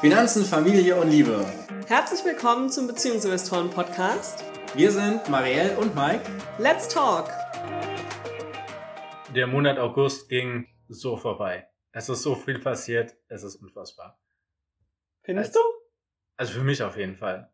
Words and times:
Finanzen, 0.00 0.44
Familie 0.44 0.96
und 0.96 1.10
Liebe. 1.10 1.44
Herzlich 1.86 2.24
willkommen 2.24 2.70
zum 2.70 2.86
Beziehungsinvestoren 2.86 3.70
Podcast. 3.70 4.44
Wir 4.74 4.90
sind 4.90 5.28
Marielle 5.28 5.76
und 5.78 5.94
Mike. 5.94 6.22
Let's 6.58 6.88
talk! 6.88 7.28
Der 9.34 9.46
Monat 9.46 9.78
August 9.78 10.28
ging 10.28 10.66
so 10.88 11.16
vorbei. 11.16 11.68
Es 11.92 12.08
ist 12.08 12.22
so 12.22 12.34
viel 12.34 12.58
passiert, 12.58 13.14
es 13.28 13.42
ist 13.42 13.56
unfassbar. 13.56 14.18
Findest 15.22 15.56
Also- 15.56 15.60
du? 15.60 15.80
Also 16.36 16.52
für 16.54 16.64
mich 16.64 16.82
auf 16.82 16.96
jeden 16.96 17.16
Fall. 17.16 17.52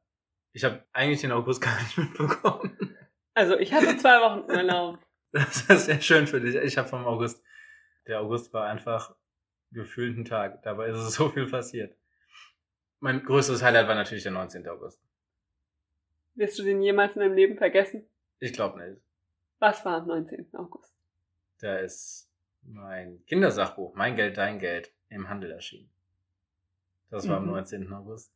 Ich 0.52 0.62
habe 0.64 0.84
eigentlich 0.92 1.20
den 1.22 1.32
August 1.32 1.60
gar 1.62 1.76
nicht 1.82 1.98
mitbekommen. 1.98 2.96
Also 3.34 3.58
ich 3.58 3.72
hatte 3.72 3.96
zwei 3.98 4.20
Wochen 4.20 4.40
Urlaub. 4.50 4.98
Das 5.32 5.62
ist 5.68 5.86
sehr 5.86 6.00
schön 6.00 6.26
für 6.26 6.40
dich. 6.40 6.54
Ich 6.54 6.78
habe 6.78 6.88
vom 6.88 7.04
August. 7.04 7.42
Der 8.06 8.20
August 8.20 8.52
war 8.54 8.66
einfach 8.68 9.14
gefühlt 9.72 10.16
ein 10.16 10.24
Tag. 10.24 10.62
Dabei 10.62 10.88
ist 10.88 10.98
es 10.98 11.14
so 11.14 11.28
viel 11.28 11.50
passiert. 11.50 11.96
Mein 13.00 13.22
größtes 13.22 13.62
Highlight 13.62 13.88
war 13.88 13.94
natürlich 13.94 14.22
der 14.22 14.32
19. 14.32 14.66
August. 14.68 15.00
Wirst 16.34 16.58
du 16.58 16.62
den 16.64 16.82
jemals 16.82 17.14
in 17.16 17.20
deinem 17.20 17.34
Leben 17.34 17.56
vergessen? 17.56 18.06
Ich 18.40 18.52
glaube 18.52 18.78
nicht. 18.78 19.00
Was 19.58 19.84
war 19.84 20.00
am 20.02 20.06
19. 20.08 20.48
August? 20.54 20.94
Da 21.60 21.76
ist 21.78 22.30
mein 22.62 23.24
Kindersachbuch, 23.26 23.94
Mein 23.94 24.16
Geld, 24.16 24.36
Dein 24.36 24.58
Geld, 24.58 24.92
im 25.08 25.28
Handel 25.28 25.50
erschienen. 25.52 25.88
Das 27.10 27.28
war 27.28 27.36
am 27.38 27.44
Mhm. 27.46 27.52
19. 27.52 27.92
August. 27.92 28.32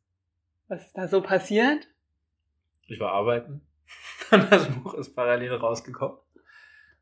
Was 0.67 0.85
ist 0.85 0.97
da 0.97 1.07
so 1.07 1.21
passiert? 1.21 1.87
Ich 2.87 2.99
war 2.99 3.11
arbeiten. 3.11 3.61
Das 4.49 4.69
Buch 4.69 4.93
ist 4.93 5.13
parallel 5.13 5.53
rausgekommen. 5.55 6.17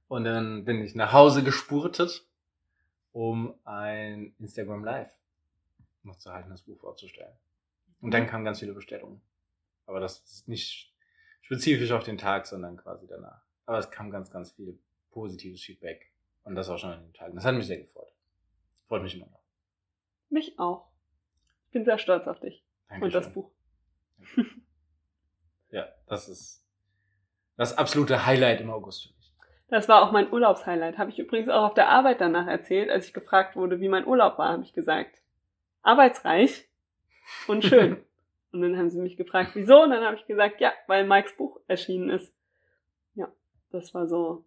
Und 0.08 0.24
dann 0.24 0.66
bin 0.66 0.82
ich 0.84 0.96
nach 0.96 1.14
Hause 1.14 1.44
gespurtet, 1.44 2.26
um 3.12 3.54
ein 3.66 4.34
Instagram 4.40 4.84
Live 4.84 5.12
noch 6.02 6.16
zu 6.18 6.32
halten, 6.34 6.50
das 6.50 6.64
Buch 6.64 6.80
vorzustellen. 6.80 7.32
Und 8.02 8.12
dann 8.12 8.28
kamen 8.28 8.46
ganz 8.46 8.60
viele 8.60 8.74
Bestellungen. 8.74 9.22
Aber 9.86 10.00
das 10.00 10.20
ist 10.20 10.48
nicht 10.48 10.94
spezifisch 11.42 11.92
auf 11.92 12.04
den 12.04 12.18
Tag, 12.18 12.46
sondern 12.46 12.78
quasi 12.78 13.08
danach. 13.08 13.42
Aber 13.66 13.78
es 13.78 13.92
kam 13.92 14.12
ganz, 14.12 14.32
ganz 14.32 14.52
viel 14.52 14.80
positives 15.12 15.64
Feedback. 15.64 16.12
Und 16.44 16.56
das 16.56 16.70
auch 16.70 16.78
schon 16.78 16.92
an 16.92 17.02
den 17.02 17.14
Tagen. 17.14 17.36
Das 17.36 17.46
hat 17.46 17.56
mich 17.56 17.68
sehr 17.68 17.80
gefreut. 17.80 18.12
Freut 18.88 19.04
mich 19.04 19.16
immer 19.16 19.28
noch. 19.28 19.44
Mich 20.30 20.58
auch. 20.58 20.88
Ich 21.68 21.74
bin 21.74 21.86
sehr 21.86 21.98
stolz 21.98 22.28
auf 22.28 22.40
dich 22.40 22.64
und 22.90 23.14
das 23.14 23.26
Dankeschön. 23.26 23.34
Buch. 23.34 23.52
Ja, 25.72 25.88
das 26.08 26.28
ist 26.28 26.66
das 27.58 27.78
absolute 27.78 28.26
Highlight 28.26 28.62
im 28.62 28.72
August 28.72 29.04
für 29.04 29.14
mich. 29.14 29.36
Das 29.68 29.88
war 29.88 30.02
auch 30.02 30.12
mein 30.12 30.32
Urlaubshighlight. 30.32 30.98
Habe 30.98 31.12
ich 31.12 31.20
übrigens 31.20 31.50
auch 31.50 31.64
auf 31.64 31.74
der 31.76 31.90
Arbeit 31.90 32.22
danach 32.22 32.48
erzählt, 32.48 32.90
als 32.90 33.06
ich 33.06 33.14
gefragt 33.14 33.56
wurde, 33.56 33.80
wie 33.80 33.90
mein 33.90 34.08
Urlaub 34.08 34.40
war, 34.40 34.50
habe 34.50 34.64
ich 34.64 34.74
gesagt. 34.74 35.22
Arbeitsreich 35.84 36.69
und 37.48 37.64
schön. 37.64 37.98
und 38.52 38.62
dann 38.62 38.78
haben 38.78 38.90
sie 38.90 39.00
mich 39.00 39.18
gefragt, 39.18 39.52
wieso? 39.54 39.84
Und 39.84 39.92
dann 39.92 40.04
habe 40.04 40.16
ich 40.18 40.26
gesagt, 40.26 40.60
ja, 40.62 40.74
weil 40.88 41.06
Mikes 41.08 41.36
Buch 41.38 41.60
erschienen 41.68 42.10
ist. 42.10 42.34
Ja, 43.16 43.32
das 43.72 43.94
war 43.94 44.08
so 44.08 44.46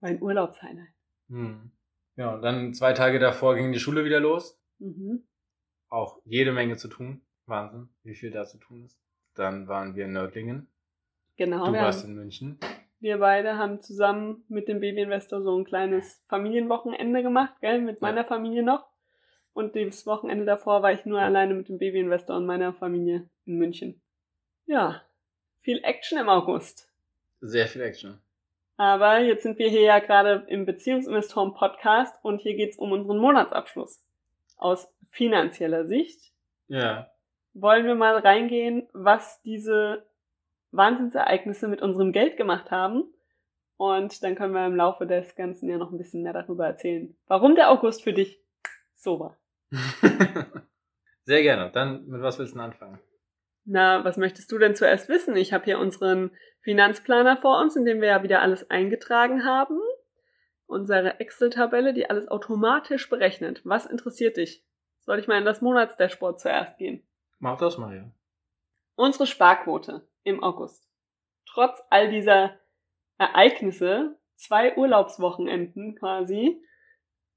mein 0.00 0.20
Urlaubshighlight. 0.22 0.88
Hm. 1.28 1.70
Ja, 2.16 2.34
und 2.34 2.42
dann 2.42 2.74
zwei 2.74 2.92
Tage 2.92 3.18
davor 3.18 3.54
ging 3.54 3.72
die 3.72 3.78
Schule 3.80 4.04
wieder 4.04 4.20
los. 4.20 4.58
Mhm. 4.78 5.22
Auch 5.88 6.20
jede 6.24 6.52
Menge 6.52 6.76
zu 6.76 6.88
tun. 6.88 7.20
Wahnsinn, 7.46 7.88
wie 8.02 8.14
viel 8.14 8.30
da 8.30 8.44
zu 8.44 8.58
tun 8.58 8.84
ist. 8.84 8.98
Dann 9.34 9.68
waren 9.68 9.94
wir 9.94 10.04
in 10.04 10.12
Nördlingen. 10.12 10.66
Genau, 11.36 11.66
du 11.66 11.72
wir, 11.72 11.80
warst 11.80 12.02
haben, 12.02 12.10
in 12.10 12.16
München. 12.16 12.58
wir 13.00 13.18
beide 13.18 13.56
haben 13.56 13.80
zusammen 13.80 14.44
mit 14.48 14.66
dem 14.68 14.80
Babyinvestor 14.80 15.42
so 15.42 15.56
ein 15.56 15.64
kleines 15.64 16.22
Familienwochenende 16.28 17.22
gemacht, 17.22 17.54
gell, 17.60 17.80
mit 17.80 18.00
Ja. 18.00 18.08
meiner 18.08 18.24
Familie 18.24 18.62
noch. 18.64 18.87
Und 19.58 19.74
das 19.74 20.06
Wochenende 20.06 20.44
davor 20.44 20.84
war 20.84 20.92
ich 20.92 21.04
nur 21.04 21.20
alleine 21.20 21.52
mit 21.52 21.68
dem 21.68 21.78
Babyinvestor 21.78 22.36
und 22.36 22.46
meiner 22.46 22.72
Familie 22.72 23.28
in 23.44 23.58
München. 23.58 24.00
Ja, 24.66 25.02
viel 25.58 25.82
Action 25.82 26.16
im 26.16 26.28
August. 26.28 26.88
Sehr 27.40 27.66
viel 27.66 27.82
Action. 27.82 28.20
Aber 28.76 29.18
jetzt 29.18 29.42
sind 29.42 29.58
wir 29.58 29.68
hier 29.68 29.82
ja 29.82 29.98
gerade 29.98 30.46
im 30.46 30.64
Beziehungsinvestoren 30.64 31.54
Podcast 31.54 32.14
und 32.22 32.40
hier 32.40 32.54
geht's 32.54 32.78
um 32.78 32.92
unseren 32.92 33.18
Monatsabschluss. 33.18 34.00
Aus 34.58 34.94
finanzieller 35.10 35.86
Sicht 35.86 36.30
Ja. 36.68 37.10
wollen 37.52 37.84
wir 37.84 37.96
mal 37.96 38.16
reingehen, 38.16 38.86
was 38.92 39.42
diese 39.42 40.06
Wahnsinnsereignisse 40.70 41.66
mit 41.66 41.82
unserem 41.82 42.12
Geld 42.12 42.36
gemacht 42.36 42.70
haben. 42.70 43.12
Und 43.76 44.22
dann 44.22 44.36
können 44.36 44.54
wir 44.54 44.64
im 44.66 44.76
Laufe 44.76 45.04
des 45.04 45.34
Ganzen 45.34 45.68
ja 45.68 45.78
noch 45.78 45.90
ein 45.90 45.98
bisschen 45.98 46.22
mehr 46.22 46.32
darüber 46.32 46.64
erzählen, 46.68 47.16
warum 47.26 47.56
der 47.56 47.72
August 47.72 48.04
für 48.04 48.12
dich 48.12 48.40
so 48.94 49.18
war. 49.18 49.36
Sehr 51.24 51.42
gerne. 51.42 51.70
Dann, 51.72 52.06
mit 52.06 52.22
was 52.22 52.38
willst 52.38 52.54
du 52.54 52.60
anfangen? 52.60 52.98
Na, 53.64 54.02
was 54.04 54.16
möchtest 54.16 54.50
du 54.50 54.58
denn 54.58 54.74
zuerst 54.74 55.08
wissen? 55.08 55.36
Ich 55.36 55.52
habe 55.52 55.66
hier 55.66 55.78
unseren 55.78 56.30
Finanzplaner 56.62 57.36
vor 57.36 57.60
uns, 57.60 57.76
in 57.76 57.84
dem 57.84 58.00
wir 58.00 58.08
ja 58.08 58.22
wieder 58.22 58.40
alles 58.40 58.70
eingetragen 58.70 59.44
haben. 59.44 59.78
Unsere 60.66 61.20
Excel-Tabelle, 61.20 61.92
die 61.92 62.08
alles 62.08 62.28
automatisch 62.28 63.08
berechnet. 63.10 63.60
Was 63.64 63.86
interessiert 63.86 64.36
dich? 64.36 64.64
Soll 65.00 65.18
ich 65.18 65.28
mal 65.28 65.38
in 65.38 65.44
das 65.44 65.60
Monatsdashboard 65.60 66.40
zuerst 66.40 66.76
gehen? 66.78 67.06
Mach 67.38 67.58
das 67.58 67.78
mal, 67.78 67.94
ja. 67.94 68.10
Unsere 68.94 69.26
Sparquote 69.26 70.06
im 70.24 70.42
August. 70.42 70.86
Trotz 71.46 71.82
all 71.88 72.10
dieser 72.10 72.58
Ereignisse, 73.16 74.18
zwei 74.34 74.76
Urlaubswochenenden 74.76 75.94
quasi, 75.96 76.62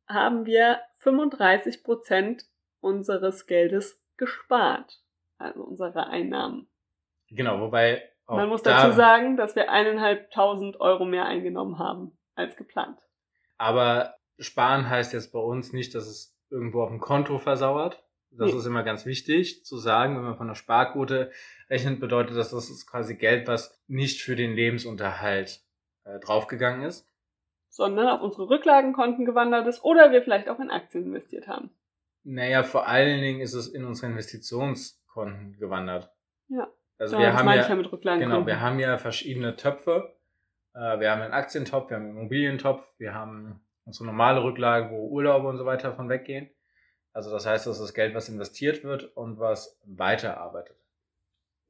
haben 0.08 0.46
wir 0.46 0.82
35 1.02 1.84
Prozent 1.84 2.46
unseres 2.80 3.46
Geldes 3.48 4.04
gespart. 4.18 5.02
Also 5.38 5.64
unsere 5.64 6.08
Einnahmen. 6.08 6.68
Genau, 7.30 7.60
wobei 7.60 8.04
auch 8.26 8.38
Man 8.38 8.50
muss 8.50 8.62
da, 8.62 8.84
dazu 8.84 8.96
sagen, 8.96 9.38
dass 9.38 9.56
wir 9.56 9.72
eineinhalbtausend 9.72 10.80
Euro 10.80 11.06
mehr 11.06 11.26
eingenommen 11.26 11.80
haben 11.80 12.18
als 12.36 12.56
geplant. 12.56 13.00
Aber 13.58 14.16
sparen 14.40 14.90
heißt 14.90 15.14
jetzt 15.14 15.32
bei 15.32 15.40
uns 15.40 15.74
nicht, 15.74 15.96
dass 15.96 16.08
es 16.08 16.38
irgendwo 16.50 16.84
auf 16.84 16.90
dem 16.90 17.00
Konto 17.00 17.40
versauert. 17.40 18.04
Das 18.30 18.52
Nee. 18.52 18.58
ist 18.60 18.66
immer 18.66 18.84
ganz 18.84 19.06
wichtig 19.06 19.66
zu 19.66 19.78
sagen, 19.78 20.16
wenn 20.16 20.24
man 20.24 20.38
von 20.38 20.48
einer 20.48 20.56
Sparquote 20.56 21.32
rechnet, 21.70 22.00
bedeutet 22.00 22.38
das, 22.38 22.52
das 22.52 22.70
ist 22.70 22.86
quasi 22.88 23.16
Geld, 23.16 23.48
was 23.48 23.82
nicht 23.88 24.22
für 24.22 24.36
den 24.36 24.54
Lebensunterhalt 24.54 25.62
äh, 26.06 26.20
draufgegangen 26.20 26.84
ist. 26.84 27.08
Sondern 27.72 28.08
auf 28.08 28.22
unsere 28.22 28.50
Rücklagenkonten 28.50 29.26
gewandert 29.26 29.66
ist 29.66 29.84
oder 29.84 30.12
wir 30.12 30.22
vielleicht 30.22 30.50
auch 30.50 30.60
in 30.60 30.70
Aktien 30.70 31.06
investiert 31.06 31.48
haben. 31.48 31.72
Naja, 32.24 32.64
vor 32.64 32.88
allen 32.88 33.22
Dingen 33.22 33.42
ist 33.42 33.54
es 33.54 33.68
in 33.68 33.86
unsere 33.86 34.12
Investitionskonten 34.12 35.58
gewandert. 35.58 36.12
Ja. 36.50 36.70
Also 37.00 37.16
Ja, 37.16 37.22
wir 37.22 37.28
das 37.30 37.38
haben 37.38 37.46
meine 37.46 37.62
ja, 37.62 37.64
ich 37.64 38.04
ja 38.06 38.16
genau, 38.18 38.46
wir 38.46 38.62
haben 38.62 38.80
ja 38.80 38.98
verschiedene 38.98 39.56
Töpfe. 39.56 40.16
Äh, 40.74 41.00
wir 41.00 41.10
haben 41.10 41.22
einen 41.22 41.34
Aktientopf, 41.34 41.90
wir 41.90 41.98
haben 41.98 42.10
einen 42.10 42.18
Immobilientopf, 42.18 42.94
wir 43.00 43.16
haben 43.16 43.66
unsere 43.86 44.06
normale 44.06 44.44
Rücklage, 44.44 44.92
wo 44.92 45.08
Urlaube 45.08 45.48
und 45.48 45.58
so 45.58 45.66
weiter 45.66 45.94
von 45.94 46.10
weggehen. 46.10 46.52
Also 47.14 47.32
das 47.32 47.46
heißt, 47.46 47.66
das 47.68 47.78
ist 47.78 47.82
das 47.82 47.94
Geld, 47.94 48.14
was 48.14 48.30
investiert 48.30 48.84
wird 48.84 49.16
und 49.18 49.40
was 49.40 49.80
weiterarbeitet. 49.86 50.78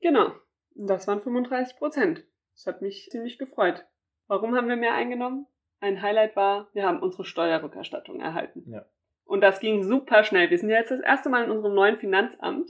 Genau. 0.01 0.33
Das 0.75 1.07
waren 1.07 1.21
35 1.21 1.77
Prozent. 1.77 2.23
Das 2.53 2.67
hat 2.67 2.81
mich 2.81 3.09
ziemlich 3.09 3.37
gefreut. 3.37 3.85
Warum 4.27 4.55
haben 4.55 4.67
wir 4.67 4.75
mehr 4.75 4.93
eingenommen? 4.93 5.47
Ein 5.81 6.01
Highlight 6.01 6.35
war, 6.35 6.67
wir 6.73 6.85
haben 6.85 6.99
unsere 6.99 7.25
Steuerrückerstattung 7.25 8.21
erhalten. 8.21 8.63
Ja. 8.71 8.85
Und 9.25 9.41
das 9.41 9.59
ging 9.59 9.83
super 9.83 10.23
schnell. 10.23 10.49
Wir 10.49 10.57
sind 10.57 10.69
ja 10.69 10.77
jetzt 10.77 10.91
das 10.91 10.99
erste 10.99 11.29
Mal 11.29 11.43
in 11.45 11.51
unserem 11.51 11.73
neuen 11.73 11.97
Finanzamt. 11.97 12.69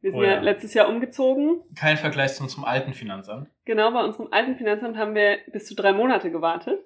Wir 0.00 0.12
sind 0.12 0.20
Oh 0.20 0.24
ja. 0.24 0.34
ja. 0.34 0.40
letztes 0.40 0.72
Jahr 0.72 0.88
umgezogen. 0.88 1.62
Kein 1.78 1.96
Vergleich 1.96 2.34
zum, 2.34 2.48
zum 2.48 2.64
alten 2.64 2.94
Finanzamt. 2.94 3.50
Genau, 3.64 3.90
bei 3.90 4.04
unserem 4.04 4.28
alten 4.30 4.56
Finanzamt 4.56 4.96
haben 4.96 5.14
wir 5.14 5.38
bis 5.52 5.66
zu 5.66 5.74
drei 5.74 5.92
Monate 5.92 6.30
gewartet 6.30 6.80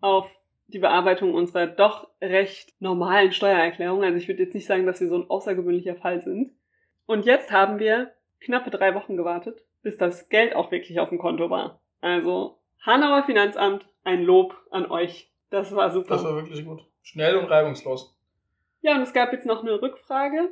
auf 0.00 0.30
die 0.68 0.78
Bearbeitung 0.78 1.34
unserer 1.34 1.66
doch 1.66 2.08
recht 2.20 2.72
normalen 2.80 3.32
Steuererklärung. 3.32 4.02
Also 4.02 4.16
ich 4.16 4.28
würde 4.28 4.42
jetzt 4.42 4.54
nicht 4.54 4.66
sagen, 4.66 4.86
dass 4.86 5.00
wir 5.00 5.08
so 5.08 5.16
ein 5.16 5.28
außergewöhnlicher 5.28 5.96
Fall 5.96 6.22
sind. 6.22 6.52
Und 7.06 7.26
jetzt 7.26 7.52
haben 7.52 7.78
wir 7.78 8.12
knappe 8.40 8.70
drei 8.70 8.94
Wochen 8.94 9.16
gewartet, 9.16 9.60
bis 9.82 9.96
das 9.96 10.28
Geld 10.28 10.54
auch 10.54 10.70
wirklich 10.70 11.00
auf 11.00 11.08
dem 11.10 11.18
Konto 11.18 11.50
war. 11.50 11.80
Also 12.00 12.59
Hanauer 12.84 13.22
Finanzamt, 13.24 13.86
ein 14.04 14.22
Lob 14.22 14.54
an 14.70 14.90
euch. 14.90 15.30
Das 15.50 15.74
war 15.74 15.90
super. 15.90 16.14
Das 16.14 16.24
war 16.24 16.34
wirklich 16.36 16.64
gut. 16.64 16.84
Schnell 17.02 17.36
und 17.36 17.46
reibungslos. 17.46 18.16
ja, 18.82 18.94
und 18.94 19.02
es 19.02 19.12
gab 19.12 19.32
jetzt 19.32 19.46
noch 19.46 19.62
eine 19.62 19.80
Rückfrage. 19.80 20.50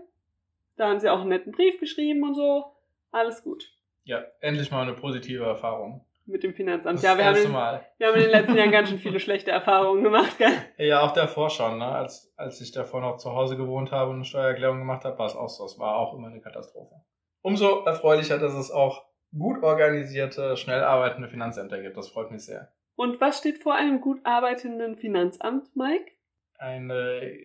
Da 0.76 0.88
haben 0.88 1.00
sie 1.00 1.08
auch 1.10 1.20
einen 1.20 1.30
netten 1.30 1.52
Brief 1.52 1.78
geschrieben 1.80 2.22
und 2.22 2.34
so. 2.34 2.64
Alles 3.10 3.42
gut 3.42 3.64
Ja, 4.04 4.22
endlich 4.40 4.70
mal 4.70 4.82
eine 4.82 4.92
positive 4.94 5.44
Erfahrung. 5.44 6.04
mit 6.26 6.42
dem 6.42 6.52
Finanzamt. 6.54 6.96
Das 6.98 7.02
Ja, 7.02 7.16
wir 7.16 7.24
haben, 7.24 7.36
in, 7.36 7.50
Mal. 7.52 7.86
wir 7.96 8.06
haben 8.08 8.14
in 8.16 8.20
den 8.22 8.30
letzten 8.30 8.54
Jahren 8.56 8.70
ganz 8.78 8.88
schön 8.90 8.98
viele 8.98 9.18
schlechte 9.18 9.50
Erfahrungen 9.50 10.04
gemacht, 10.04 10.36
gell? 10.38 10.52
Ja, 10.76 11.00
auch 11.02 11.12
davor 11.12 11.48
schon, 11.50 11.78
ne? 11.78 11.86
Als, 11.86 12.32
als 12.36 12.60
ich 12.60 12.70
davor 12.72 13.00
noch 13.00 13.16
zu 13.16 13.32
Hause 13.32 13.56
gewohnt 13.56 13.90
habe 13.92 14.10
und 14.10 14.16
eine 14.16 14.24
Steuererklärung 14.26 14.78
gemacht 14.78 15.04
habe, 15.04 15.18
war 15.18 15.26
es 15.26 15.34
auch 15.34 15.48
so. 15.48 15.64
Es 15.64 15.78
war 15.78 15.96
auch 15.96 16.14
immer 16.14 16.28
eine 16.28 16.40
Katastrophe. 16.40 16.94
Umso 17.42 17.82
erfreulicher, 17.84 18.38
dass 18.38 18.52
es 18.54 18.70
auch 18.70 19.04
gut 19.36 19.62
organisierte, 19.62 20.56
schnell 20.56 20.82
arbeitende 20.82 21.28
Finanzämter 21.28 21.80
gibt. 21.80 21.96
Das 21.96 22.08
freut 22.08 22.30
mich 22.30 22.44
sehr. 22.44 22.72
Und 22.94 23.20
was 23.20 23.38
steht 23.38 23.62
vor 23.62 23.74
einem 23.74 24.00
gut 24.00 24.20
arbeitenden 24.24 24.96
Finanzamt, 24.96 25.74
Mike? 25.76 26.10
Eine 26.58 27.36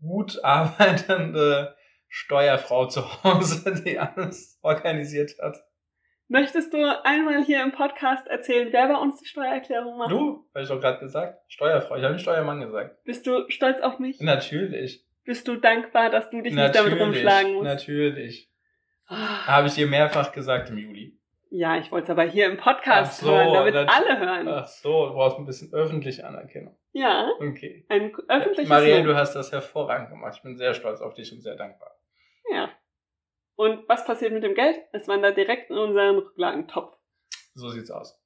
gut 0.00 0.42
arbeitende 0.42 1.74
Steuerfrau 2.08 2.86
zu 2.86 3.02
Hause, 3.24 3.82
die 3.84 3.98
alles 3.98 4.58
organisiert 4.62 5.36
hat. 5.40 5.56
Möchtest 6.30 6.74
du 6.74 6.84
einmal 7.04 7.42
hier 7.42 7.62
im 7.62 7.72
Podcast 7.72 8.26
erzählen, 8.26 8.68
wer 8.70 8.88
bei 8.88 8.96
uns 8.96 9.18
die 9.18 9.24
Steuererklärung 9.24 9.96
macht? 9.96 10.10
Du, 10.10 10.46
habe 10.54 10.62
ich 10.62 10.68
doch 10.68 10.78
gerade 10.78 10.98
gesagt. 10.98 11.40
Steuerfrau. 11.48 11.96
Ich 11.96 12.02
habe 12.02 12.12
nicht 12.12 12.22
Steuermann 12.22 12.60
gesagt. 12.60 13.02
Bist 13.04 13.26
du 13.26 13.48
stolz 13.48 13.80
auf 13.80 13.98
mich? 13.98 14.20
Natürlich. 14.20 15.06
Bist 15.24 15.48
du 15.48 15.56
dankbar, 15.56 16.10
dass 16.10 16.28
du 16.28 16.42
dich 16.42 16.54
nicht 16.54 16.74
damit 16.74 17.00
rumschlagen 17.00 17.54
musst? 17.54 17.64
Natürlich. 17.64 18.47
Habe 19.08 19.68
ich 19.68 19.74
dir 19.74 19.86
mehrfach 19.86 20.32
gesagt 20.32 20.70
im 20.70 20.78
Juli. 20.78 21.18
Ja, 21.50 21.78
ich 21.78 21.90
wollte 21.90 22.04
es 22.04 22.10
aber 22.10 22.24
hier 22.24 22.46
im 22.46 22.58
Podcast 22.58 23.20
so, 23.20 23.30
hören, 23.30 23.54
damit 23.54 23.74
alle 23.74 24.18
hören. 24.18 24.48
Ach 24.48 24.66
so, 24.66 25.06
du 25.06 25.14
brauchst 25.14 25.38
ein 25.38 25.46
bisschen 25.46 25.72
öffentliche 25.72 26.26
Anerkennung. 26.26 26.76
Ja, 26.92 27.30
Okay. 27.40 27.86
ein 27.88 28.12
öffentliches 28.28 28.68
Marielle, 28.68 29.04
du 29.04 29.14
hast 29.16 29.34
das 29.34 29.50
hervorragend 29.50 30.10
gemacht. 30.10 30.34
Ich 30.36 30.42
bin 30.42 30.56
sehr 30.58 30.74
stolz 30.74 31.00
auf 31.00 31.14
dich 31.14 31.32
und 31.32 31.40
sehr 31.40 31.56
dankbar. 31.56 31.96
Ja. 32.52 32.68
Und 33.56 33.88
was 33.88 34.04
passiert 34.04 34.32
mit 34.32 34.42
dem 34.42 34.54
Geld? 34.54 34.76
Es 34.92 35.08
wandert 35.08 35.36
direkt 35.36 35.70
in 35.70 35.78
unseren 35.78 36.16
Rücklagentopf. 36.18 36.96
So 37.54 37.68
sieht's 37.70 37.90
aus. 37.90 38.20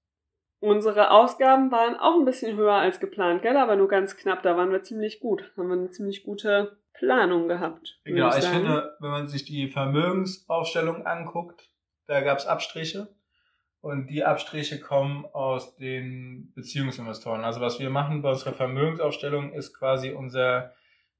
Unsere 0.60 1.10
Ausgaben 1.10 1.70
waren 1.72 1.96
auch 1.96 2.18
ein 2.18 2.24
bisschen 2.24 2.56
höher 2.56 2.74
als 2.74 3.00
geplant, 3.00 3.42
gell? 3.42 3.56
Aber 3.56 3.76
nur 3.76 3.88
ganz 3.88 4.16
knapp. 4.16 4.42
Da 4.42 4.56
waren 4.56 4.70
wir 4.70 4.82
ziemlich 4.82 5.20
gut. 5.20 5.52
Haben 5.56 5.68
wir 5.68 5.74
eine 5.76 5.90
ziemlich 5.90 6.22
gute 6.22 6.78
Planung 7.02 7.48
gehabt. 7.48 7.98
Genau, 8.04 8.28
ich 8.28 8.44
sagen. 8.44 8.58
finde, 8.58 8.96
wenn 9.00 9.10
man 9.10 9.26
sich 9.26 9.44
die 9.44 9.66
Vermögensaufstellung 9.68 11.04
anguckt, 11.04 11.68
da 12.06 12.20
gab's 12.20 12.46
Abstriche. 12.46 13.08
Und 13.80 14.06
die 14.06 14.24
Abstriche 14.24 14.78
kommen 14.78 15.26
aus 15.26 15.74
den 15.74 16.52
Beziehungsinvestoren. 16.54 17.42
Also 17.42 17.60
was 17.60 17.80
wir 17.80 17.90
machen 17.90 18.22
bei 18.22 18.30
unserer 18.30 18.52
Vermögensaufstellung 18.52 19.52
ist 19.52 19.76
quasi 19.76 20.12
unser 20.12 20.72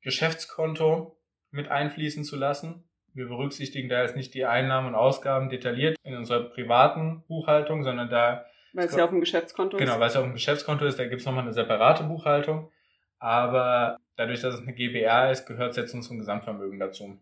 Geschäftskonto 0.03 1.19
mit 1.51 1.69
einfließen 1.69 2.23
zu 2.23 2.37
lassen. 2.37 2.85
Wir 3.15 3.27
berücksichtigen 3.27 3.89
da 3.89 4.03
jetzt 4.03 4.15
nicht 4.15 4.33
die 4.35 4.45
Einnahmen 4.45 4.87
und 4.87 4.95
Ausgaben 4.95 5.49
detailliert 5.51 5.97
in 6.05 6.17
unserer 6.17 6.45
privaten 6.45 7.25
Buchhaltung, 7.27 7.83
sondern 7.83 8.09
da 8.09 8.45
Weil 8.73 8.87
es 8.87 8.95
ja 8.95 9.03
auf 9.05 9.11
dem 9.11 9.21
Geschäftskonto 9.21 9.77
Genau, 9.77 9.95
ist. 9.95 10.01
weil 10.01 10.09
es 10.09 10.15
ja 10.15 10.21
auch 10.21 10.25
ein 10.25 10.33
Geschäftskonto 10.33 10.85
ist, 10.85 11.01
da 11.01 11.07
gibt's 11.07 11.27
nochmal 11.27 11.43
eine 11.43 11.53
separate 11.53 12.05
Buchhaltung. 12.05 12.71
Aber 13.19 13.99
dadurch, 14.17 14.41
dass 14.41 14.55
es 14.55 14.61
eine 14.61 14.75
GBR 14.75 15.31
ist, 15.31 15.47
gehört 15.47 15.71
es 15.71 15.77
jetzt 15.77 15.95
unserem 15.95 16.19
Gesamtvermögen 16.19 16.79
dazu. 16.79 17.19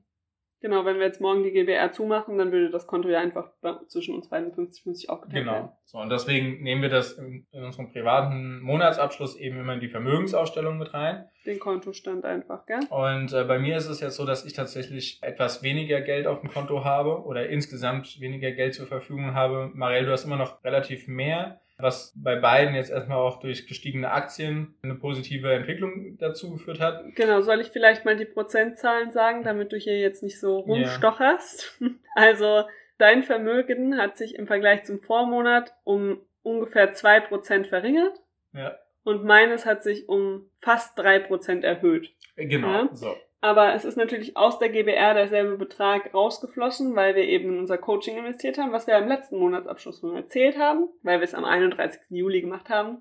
Genau, 0.62 0.84
wenn 0.84 0.98
wir 0.98 1.06
jetzt 1.06 1.22
morgen 1.22 1.42
die 1.42 1.52
GBR 1.52 1.90
zumachen, 1.90 2.36
dann 2.36 2.52
würde 2.52 2.68
das 2.68 2.86
Konto 2.86 3.08
ja 3.08 3.18
einfach 3.18 3.50
zwischen 3.88 4.14
uns 4.14 4.28
beiden 4.28 4.52
50-50 4.52 5.08
aufgeteilt 5.08 5.46
werden. 5.46 5.62
Genau. 5.62 5.78
So, 5.84 5.98
und 5.98 6.10
deswegen 6.10 6.62
nehmen 6.62 6.82
wir 6.82 6.90
das 6.90 7.12
in, 7.12 7.46
in 7.50 7.64
unserem 7.64 7.90
privaten 7.90 8.60
Monatsabschluss 8.60 9.36
eben 9.36 9.58
immer 9.58 9.72
in 9.72 9.80
die 9.80 9.88
Vermögensaufstellung 9.88 10.76
mit 10.76 10.92
rein. 10.92 11.24
Den 11.46 11.58
Kontostand 11.58 12.26
einfach, 12.26 12.66
gell? 12.66 12.80
Und 12.90 13.32
äh, 13.32 13.44
bei 13.44 13.58
mir 13.58 13.78
ist 13.78 13.88
es 13.88 14.00
jetzt 14.00 14.16
so, 14.16 14.26
dass 14.26 14.44
ich 14.44 14.52
tatsächlich 14.52 15.22
etwas 15.22 15.62
weniger 15.62 16.02
Geld 16.02 16.26
auf 16.26 16.40
dem 16.42 16.50
Konto 16.50 16.84
habe 16.84 17.24
oder 17.24 17.48
insgesamt 17.48 18.20
weniger 18.20 18.52
Geld 18.52 18.74
zur 18.74 18.86
Verfügung 18.86 19.32
habe. 19.32 19.70
Marielle, 19.72 20.06
du 20.06 20.12
hast 20.12 20.26
immer 20.26 20.36
noch 20.36 20.62
relativ 20.62 21.08
mehr, 21.08 21.62
was 21.82 22.12
bei 22.16 22.36
beiden 22.36 22.74
jetzt 22.74 22.90
erstmal 22.90 23.18
auch 23.18 23.40
durch 23.40 23.66
gestiegene 23.66 24.10
Aktien 24.10 24.74
eine 24.82 24.94
positive 24.94 25.52
Entwicklung 25.52 26.16
dazu 26.18 26.50
geführt 26.52 26.80
hat. 26.80 27.02
Genau, 27.16 27.40
soll 27.40 27.60
ich 27.60 27.68
vielleicht 27.68 28.04
mal 28.04 28.16
die 28.16 28.24
Prozentzahlen 28.24 29.10
sagen, 29.10 29.42
damit 29.44 29.72
du 29.72 29.76
hier 29.76 29.98
jetzt 29.98 30.22
nicht 30.22 30.38
so 30.40 30.58
rumstocherst? 30.60 31.80
Also, 32.16 32.64
dein 32.98 33.22
Vermögen 33.22 33.96
hat 33.96 34.16
sich 34.16 34.34
im 34.34 34.46
Vergleich 34.46 34.82
zum 34.84 35.00
Vormonat 35.00 35.72
um 35.84 36.20
ungefähr 36.42 36.92
2% 36.94 37.66
verringert 37.66 38.20
Ja. 38.52 38.76
und 39.04 39.24
meines 39.24 39.64
hat 39.64 39.82
sich 39.82 40.08
um 40.08 40.50
fast 40.58 40.98
3% 40.98 41.62
erhöht. 41.62 42.10
Genau, 42.36 42.68
Ja. 42.84 42.88
so. 42.92 43.16
Aber 43.40 43.74
es 43.74 43.84
ist 43.84 43.96
natürlich 43.96 44.36
aus 44.36 44.58
der 44.58 44.68
GBR 44.68 45.14
derselbe 45.14 45.56
Betrag 45.56 46.12
rausgeflossen, 46.12 46.94
weil 46.94 47.14
wir 47.14 47.24
eben 47.24 47.54
in 47.54 47.58
unser 47.60 47.78
Coaching 47.78 48.18
investiert 48.18 48.58
haben, 48.58 48.72
was 48.72 48.86
wir 48.86 48.98
im 48.98 49.08
letzten 49.08 49.38
Monatsabschluss 49.38 50.00
schon 50.00 50.14
erzählt 50.14 50.58
haben, 50.58 50.88
weil 51.02 51.20
wir 51.20 51.24
es 51.24 51.34
am 51.34 51.44
31. 51.44 52.00
Juli 52.10 52.42
gemacht 52.42 52.68
haben. 52.68 52.98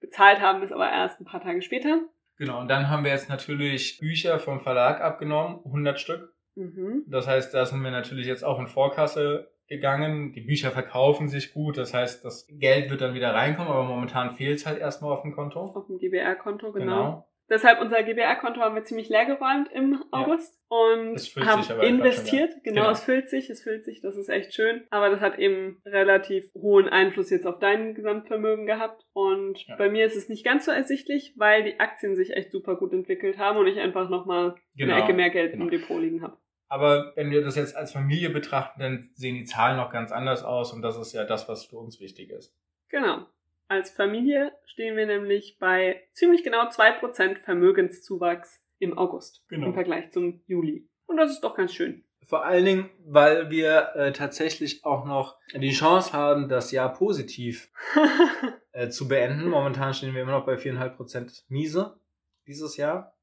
Bezahlt 0.00 0.40
haben 0.40 0.60
wir 0.60 0.66
es 0.66 0.72
aber 0.72 0.90
erst 0.90 1.20
ein 1.20 1.24
paar 1.24 1.42
Tage 1.42 1.62
später. 1.62 2.00
Genau, 2.38 2.60
und 2.60 2.68
dann 2.68 2.88
haben 2.88 3.04
wir 3.04 3.12
jetzt 3.12 3.28
natürlich 3.28 3.98
Bücher 3.98 4.38
vom 4.38 4.60
Verlag 4.60 5.00
abgenommen, 5.00 5.60
100 5.64 5.98
Stück. 5.98 6.32
Mhm. 6.54 7.04
Das 7.06 7.26
heißt, 7.26 7.54
da 7.54 7.66
sind 7.66 7.82
wir 7.82 7.90
natürlich 7.90 8.26
jetzt 8.26 8.44
auch 8.44 8.58
in 8.58 8.68
Vorkasse 8.68 9.50
gegangen. 9.68 10.32
Die 10.32 10.40
Bücher 10.40 10.70
verkaufen 10.70 11.28
sich 11.28 11.52
gut, 11.52 11.78
das 11.78 11.94
heißt, 11.94 12.24
das 12.24 12.48
Geld 12.48 12.90
wird 12.90 13.00
dann 13.00 13.14
wieder 13.14 13.34
reinkommen, 13.34 13.70
aber 13.70 13.84
momentan 13.84 14.30
fehlt 14.30 14.58
es 14.58 14.66
halt 14.66 14.78
erstmal 14.78 15.12
auf 15.12 15.22
dem 15.22 15.34
Konto. 15.34 15.60
Auf 15.60 15.86
dem 15.86 15.98
GBR-Konto, 15.98 16.72
genau. 16.72 16.84
Genau. 16.96 17.28
Deshalb 17.50 17.80
unser 17.80 18.02
GBR-Konto 18.02 18.60
haben 18.60 18.74
wir 18.74 18.84
ziemlich 18.84 19.08
leer 19.08 19.24
geräumt 19.24 19.70
im 19.72 20.04
August 20.10 20.54
und 20.68 21.14
Es 21.14 21.28
füllt 21.28 21.46
haben 21.46 21.62
investiert. 21.80 22.52
Genau, 22.62 22.82
Genau. 22.82 22.90
es 22.90 23.02
füllt 23.02 23.30
sich, 23.30 23.48
es 23.48 23.62
füllt 23.62 23.84
sich, 23.84 24.02
das 24.02 24.16
ist 24.16 24.28
echt 24.28 24.52
schön. 24.54 24.86
Aber 24.90 25.08
das 25.08 25.20
hat 25.20 25.38
eben 25.38 25.80
relativ 25.86 26.44
hohen 26.54 26.88
Einfluss 26.88 27.30
jetzt 27.30 27.46
auf 27.46 27.58
dein 27.58 27.94
Gesamtvermögen 27.94 28.66
gehabt. 28.66 29.02
Und 29.14 29.66
Ja. 29.66 29.76
bei 29.76 29.88
mir 29.88 30.04
ist 30.04 30.16
es 30.16 30.28
nicht 30.28 30.44
ganz 30.44 30.66
so 30.66 30.70
ersichtlich, 30.70 31.32
weil 31.36 31.64
die 31.64 31.80
Aktien 31.80 32.16
sich 32.16 32.34
echt 32.36 32.52
super 32.52 32.76
gut 32.76 32.92
entwickelt 32.92 33.38
haben 33.38 33.58
und 33.58 33.66
ich 33.66 33.78
einfach 33.78 34.10
nochmal 34.10 34.54
Genau. 34.76 34.94
eine 34.94 35.04
Ecke 35.04 35.14
mehr 35.14 35.30
Geld 35.30 35.52
Genau. 35.52 35.64
im 35.64 35.70
Depot 35.70 36.00
liegen 36.02 36.22
habe. 36.22 36.36
Aber 36.70 37.12
wenn 37.16 37.30
wir 37.30 37.42
das 37.42 37.56
jetzt 37.56 37.74
als 37.74 37.92
Familie 37.92 38.28
betrachten, 38.28 38.78
dann 38.80 39.10
sehen 39.14 39.36
die 39.36 39.46
Zahlen 39.46 39.78
noch 39.78 39.90
ganz 39.90 40.12
anders 40.12 40.44
aus 40.44 40.74
und 40.74 40.82
das 40.82 40.98
ist 40.98 41.14
ja 41.14 41.24
das, 41.24 41.48
was 41.48 41.64
für 41.64 41.78
uns 41.78 41.98
wichtig 41.98 42.28
ist. 42.30 42.54
Genau. 42.90 43.24
Als 43.68 43.90
Familie 43.90 44.52
stehen 44.64 44.96
wir 44.96 45.06
nämlich 45.06 45.58
bei 45.60 46.02
ziemlich 46.12 46.42
genau 46.42 46.68
2% 46.68 47.36
Vermögenszuwachs 47.38 48.62
im 48.78 48.96
August 48.96 49.44
Genau. 49.48 49.68
im 49.68 49.74
Vergleich 49.74 50.10
zum 50.10 50.42
Juli. 50.46 50.88
Und 51.06 51.18
das 51.18 51.30
ist 51.30 51.40
doch 51.40 51.54
ganz 51.54 51.74
schön. 51.74 52.04
Vor 52.26 52.44
allen 52.44 52.64
Dingen, 52.64 52.90
weil 53.04 53.50
wir 53.50 53.94
äh, 53.94 54.12
tatsächlich 54.12 54.84
auch 54.84 55.04
noch 55.04 55.36
die 55.54 55.70
Chance 55.72 56.12
haben, 56.12 56.48
das 56.48 56.72
Jahr 56.72 56.92
positiv 56.92 57.70
äh, 58.72 58.88
zu 58.88 59.08
beenden. 59.08 59.48
Momentan 59.48 59.94
stehen 59.94 60.14
wir 60.14 60.22
immer 60.22 60.32
noch 60.32 60.46
bei 60.46 60.54
4,5% 60.56 61.44
Miese 61.48 61.98
dieses 62.46 62.76
Jahr. 62.76 63.16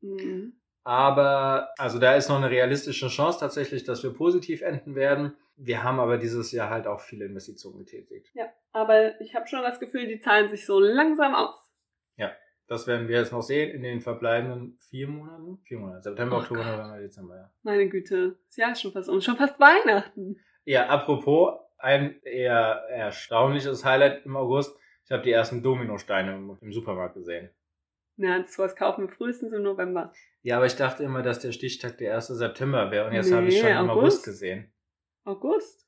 Mhm. 0.00 0.60
Aber, 0.84 1.70
also 1.78 1.98
da 1.98 2.14
ist 2.14 2.28
noch 2.28 2.36
eine 2.36 2.50
realistische 2.50 3.08
Chance 3.08 3.40
tatsächlich, 3.40 3.82
dass 3.84 4.02
wir 4.04 4.12
positiv 4.14 4.62
enden 4.62 4.94
werden. 4.94 5.36
Wir 5.56 5.82
haben 5.82 6.00
aber 6.00 6.18
dieses 6.18 6.52
Jahr 6.52 6.70
halt 6.70 6.86
auch 6.86 7.00
viele 7.00 7.24
Investitionen 7.24 7.78
getätigt. 7.78 8.28
Ja, 8.34 8.46
aber 8.72 9.20
ich 9.20 9.34
habe 9.34 9.46
schon 9.46 9.62
das 9.62 9.80
Gefühl, 9.80 10.06
die 10.06 10.20
zahlen 10.20 10.48
sich 10.48 10.66
so 10.66 10.78
langsam 10.80 11.34
aus. 11.34 11.66
Das 12.68 12.86
werden 12.88 13.06
wir 13.06 13.18
jetzt 13.18 13.32
noch 13.32 13.42
sehen 13.42 13.70
in 13.70 13.82
den 13.82 14.00
verbleibenden 14.00 14.76
vier 14.90 15.06
Monaten. 15.06 15.58
Vier 15.64 15.78
Monate. 15.78 16.02
September, 16.02 16.36
Oh 16.36 16.40
Oktober, 16.40 16.64
Gott. 16.64 16.72
November, 16.78 16.98
Dezember, 16.98 17.36
ja. 17.36 17.50
Meine 17.62 17.88
Güte, 17.88 18.38
das 18.48 18.56
Jahr 18.56 18.72
ist 18.72 18.80
schon 18.82 18.92
fast 18.92 19.08
um, 19.08 19.20
schon 19.20 19.36
fast 19.36 19.60
Weihnachten. 19.60 20.40
Ja, 20.64 20.86
apropos, 20.88 21.54
ein 21.78 22.20
eher 22.22 22.82
erstaunliches 22.88 23.84
Highlight 23.84 24.26
im 24.26 24.36
August. 24.36 24.76
Ich 25.04 25.12
habe 25.12 25.22
die 25.22 25.30
ersten 25.30 25.62
Dominosteine 25.62 26.56
im, 26.60 26.72
Supermarkt 26.72 27.14
gesehen. 27.14 27.50
Ja, 28.16 28.38
das 28.38 28.58
was 28.58 28.74
kaufen 28.74 29.06
wir 29.06 29.14
frühestens 29.14 29.52
im 29.52 29.62
November. 29.62 30.12
Ja, 30.42 30.56
aber 30.56 30.66
ich 30.66 30.74
dachte 30.74 31.04
immer, 31.04 31.22
dass 31.22 31.38
der 31.38 31.52
Stichtag 31.52 31.98
der 31.98 32.16
1. 32.16 32.26
September 32.28 32.90
wäre 32.90 33.06
und 33.06 33.12
jetzt 33.12 33.32
habe 33.32 33.46
ich 33.46 33.54
Nee, 33.54 33.60
schon 33.60 33.70
im 33.70 33.90
August. 33.90 33.98
August 34.00 34.24
gesehen. 34.24 34.72
August? 35.26 35.86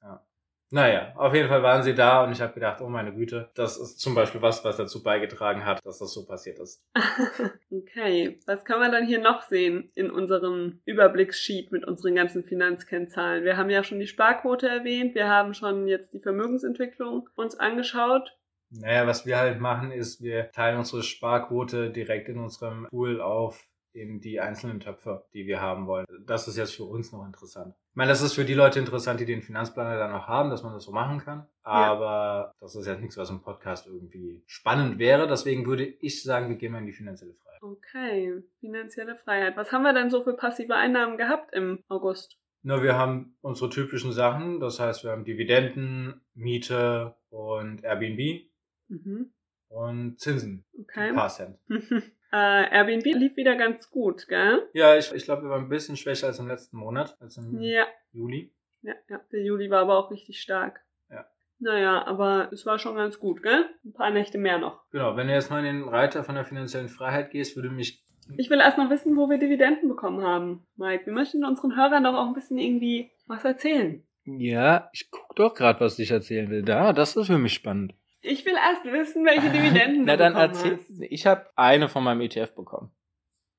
Naja, 0.71 1.14
auf 1.16 1.35
jeden 1.35 1.49
Fall 1.49 1.62
waren 1.62 1.83
sie 1.83 1.95
da 1.95 2.23
und 2.23 2.33
ich 2.33 2.42
habe 2.42 2.52
gedacht, 2.52 2.83
oh 2.83 2.90
meine 2.90 3.14
Güte, 3.14 3.50
das 3.54 3.78
ist 3.78 4.00
zum 4.00 4.14
Beispiel 4.14 4.42
was, 4.42 4.64
was 4.64 4.76
dazu 4.76 5.02
beigetragen 5.02 5.64
hat, 5.64 5.80
dass 5.85 5.99
das 5.99 6.12
so 6.12 6.26
passiert 6.26 6.59
ist. 6.59 6.85
okay, 7.71 8.38
was 8.45 8.66
kann 8.66 8.78
man 8.78 8.92
dann 8.92 9.07
hier 9.07 9.18
noch 9.18 9.40
sehen 9.40 9.90
in 9.95 10.11
unserem 10.11 10.83
Überblickssheet 10.85 11.73
mit 11.73 11.87
unseren 11.87 12.14
ganzen 12.14 12.45
Finanzkennzahlen? 12.45 13.45
Wir 13.45 13.57
haben 13.57 13.71
ja 13.71 13.83
schon 13.83 13.99
die 13.99 14.07
Sparquote 14.07 14.68
erwähnt, 14.68 15.14
wir 15.14 15.28
haben 15.28 15.54
schon 15.54 15.87
jetzt 15.87 16.12
die 16.12 16.21
Vermögensentwicklung 16.21 17.30
uns 17.35 17.59
angeschaut. 17.59 18.37
Naja, 18.71 19.07
was 19.07 19.25
wir 19.25 19.38
halt 19.38 19.61
machen, 19.61 19.90
ist, 19.90 20.23
wir 20.23 20.52
teilen 20.52 20.78
unsere 20.78 21.02
Sparquote 21.02 21.90
direkt 21.90 22.28
in 22.28 22.38
unserem 22.38 22.87
Pool 22.90 23.23
auf 23.23 23.66
in 23.92 24.21
die 24.21 24.40
einzelnen 24.40 24.80
Töpfe, 24.80 25.25
die 25.33 25.47
wir 25.47 25.61
haben 25.61 25.87
wollen. 25.87 26.07
Das 26.26 26.47
ist 26.49 26.57
jetzt 26.57 26.75
für 26.75 26.85
uns 26.85 27.12
noch 27.12 27.25
interessant. 27.26 27.75
Ich 27.90 27.97
meine, 27.97 28.11
das 28.11 28.23
ist 28.23 28.35
für 28.35 28.45
die 28.45 28.54
Leute 28.54 28.78
interessant, 28.78 29.18
die 29.21 29.25
den 29.25 29.42
Finanzplaner 29.42 29.97
dann 29.99 30.12
noch 30.12 30.28
haben, 30.28 30.50
dass 30.50 30.62
man 30.62 30.73
das 30.73 30.85
so 30.85 30.92
machen 30.92 31.18
kann. 31.18 31.47
Aber 31.62 32.52
das 32.61 32.75
ist 32.76 32.87
jetzt 32.87 33.00
nichts, 33.00 33.16
was 33.16 33.30
im 33.30 33.40
Podcast 33.42 33.87
irgendwie 33.87 34.42
spannend 34.47 34.99
wäre. 34.99 35.26
Deswegen 35.26 35.66
würde 35.66 35.85
ich 35.85 36.23
sagen, 36.23 36.49
wir 36.49 36.57
gehen 36.57 36.73
mal 36.73 36.78
in 36.78 36.87
die 36.87 36.92
finanzielle 36.92 37.35
Freiheit. 37.35 37.62
Okay, 37.62 38.42
finanzielle 38.61 39.16
Freiheit. 39.16 39.57
Was 39.57 39.73
haben 39.73 39.83
wir 39.83 39.92
denn 39.95 40.11
so 40.11 40.23
für 40.23 40.35
passive 40.35 40.75
Einnahmen 40.75 41.16
gehabt 41.16 41.52
im 41.54 41.83
August? 41.88 42.38
Nur 42.62 42.83
wir 42.83 42.97
haben 42.97 43.37
unsere 43.40 43.71
typischen 43.71 44.12
Sachen. 44.12 44.61
Das 44.61 44.78
heißt, 44.80 45.02
wir 45.04 45.11
haben 45.12 45.25
Dividenden, 45.25 46.21
Miete 46.35 47.16
und 47.30 47.83
Airbnb 47.85 48.49
Mhm. 48.88 49.33
und 49.68 50.18
Zinsen. 50.18 50.64
Okay. 50.80 51.09
Ein 51.11 51.14
paar 51.14 51.28
Cent. 51.28 51.59
äh, 52.32 52.70
Airbnb 52.70 53.04
lief 53.04 53.37
wieder 53.37 53.56
ganz 53.56 53.90
gut, 53.90 54.26
gell? 54.28 54.68
Ja, 54.73 54.97
ich, 54.97 55.12
ich 55.12 55.25
glaube, 55.25 55.42
wir 55.42 55.50
waren 55.50 55.64
ein 55.64 55.68
bisschen 55.68 55.97
schwächer 55.97 56.26
als 56.28 56.38
im 56.38 56.49
letzten 56.49 56.76
Monat, 56.76 57.16
als 57.20 57.37
im 57.37 57.61
Ja, 57.61 57.87
Juli. 58.12 58.52
ja, 58.82 58.94
ja. 59.08 59.20
Der 59.32 59.42
Juli 59.42 59.70
war 59.70 59.80
aber 59.82 59.99
auch 59.99 60.11
richtig 60.11 60.40
stark. 60.40 60.80
Ja. 61.11 61.26
Naja, 61.58 62.04
aber 62.06 62.50
es 62.52 62.64
war 62.66 62.78
schon 62.78 62.97
ganz 62.97 63.18
gut, 63.18 63.42
gell? 63.42 63.64
Ein 63.85 63.92
paar 63.92 64.11
Nächte 64.11 64.38
mehr 64.38 64.58
noch. 64.58 64.82
Genau, 64.90 65.16
wenn 65.16 65.26
du 65.28 65.35
jetzt 65.35 65.50
mal 65.50 65.64
in 65.64 65.80
den 65.80 65.88
Reiter 65.88 66.23
von 66.25 66.35
der 66.35 66.44
finanziellen 66.44 66.88
Freiheit 66.88 67.30
gehst, 67.30 67.56
würde 67.56 67.70
mich 67.70 68.04
Ich 68.37 68.50
will 68.50 68.61
erst 68.61 68.78
noch 68.78 68.90
wissen, 68.90 69.16
wo 69.16 69.28
wir 69.30 69.38
Dividenden 69.38 69.88
bekommen 69.88 70.23
haben, 70.23 70.66
Mike. 70.76 71.06
Wir 71.06 71.12
möchten 71.14 71.44
unseren 71.44 71.76
Hörern 71.76 72.04
doch 72.04 72.14
auch 72.14 72.26
ein 72.28 72.35
bisschen 72.35 72.58
irgendwie 72.58 73.11
was 73.26 73.44
erzählen. 73.44 74.04
Ja, 74.25 74.90
ich 74.92 75.11
guck 75.11 75.35
doch 75.37 75.54
gerade, 75.54 75.80
was 75.80 75.99
ich 75.99 76.11
erzählen 76.11 76.50
will. 76.50 76.62
Da, 76.62 76.92
das 76.92 77.16
ist 77.16 77.28
für 77.28 77.38
mich 77.38 77.54
spannend. 77.54 77.94
Ich 78.21 78.45
will 78.45 78.55
erst 78.55 78.85
wissen, 78.85 79.25
welche 79.25 79.51
Dividenden 79.51 80.05
Na 80.05 80.17
du 80.17 80.19
dann 80.19 80.35
erzähl. 80.35 80.73
hast. 80.77 81.03
Ich 81.03 81.27
habe 81.27 81.47
eine 81.57 81.89
von 81.89 82.03
meinem 82.05 82.21
ETF 82.21 82.55
bekommen. 82.55 82.91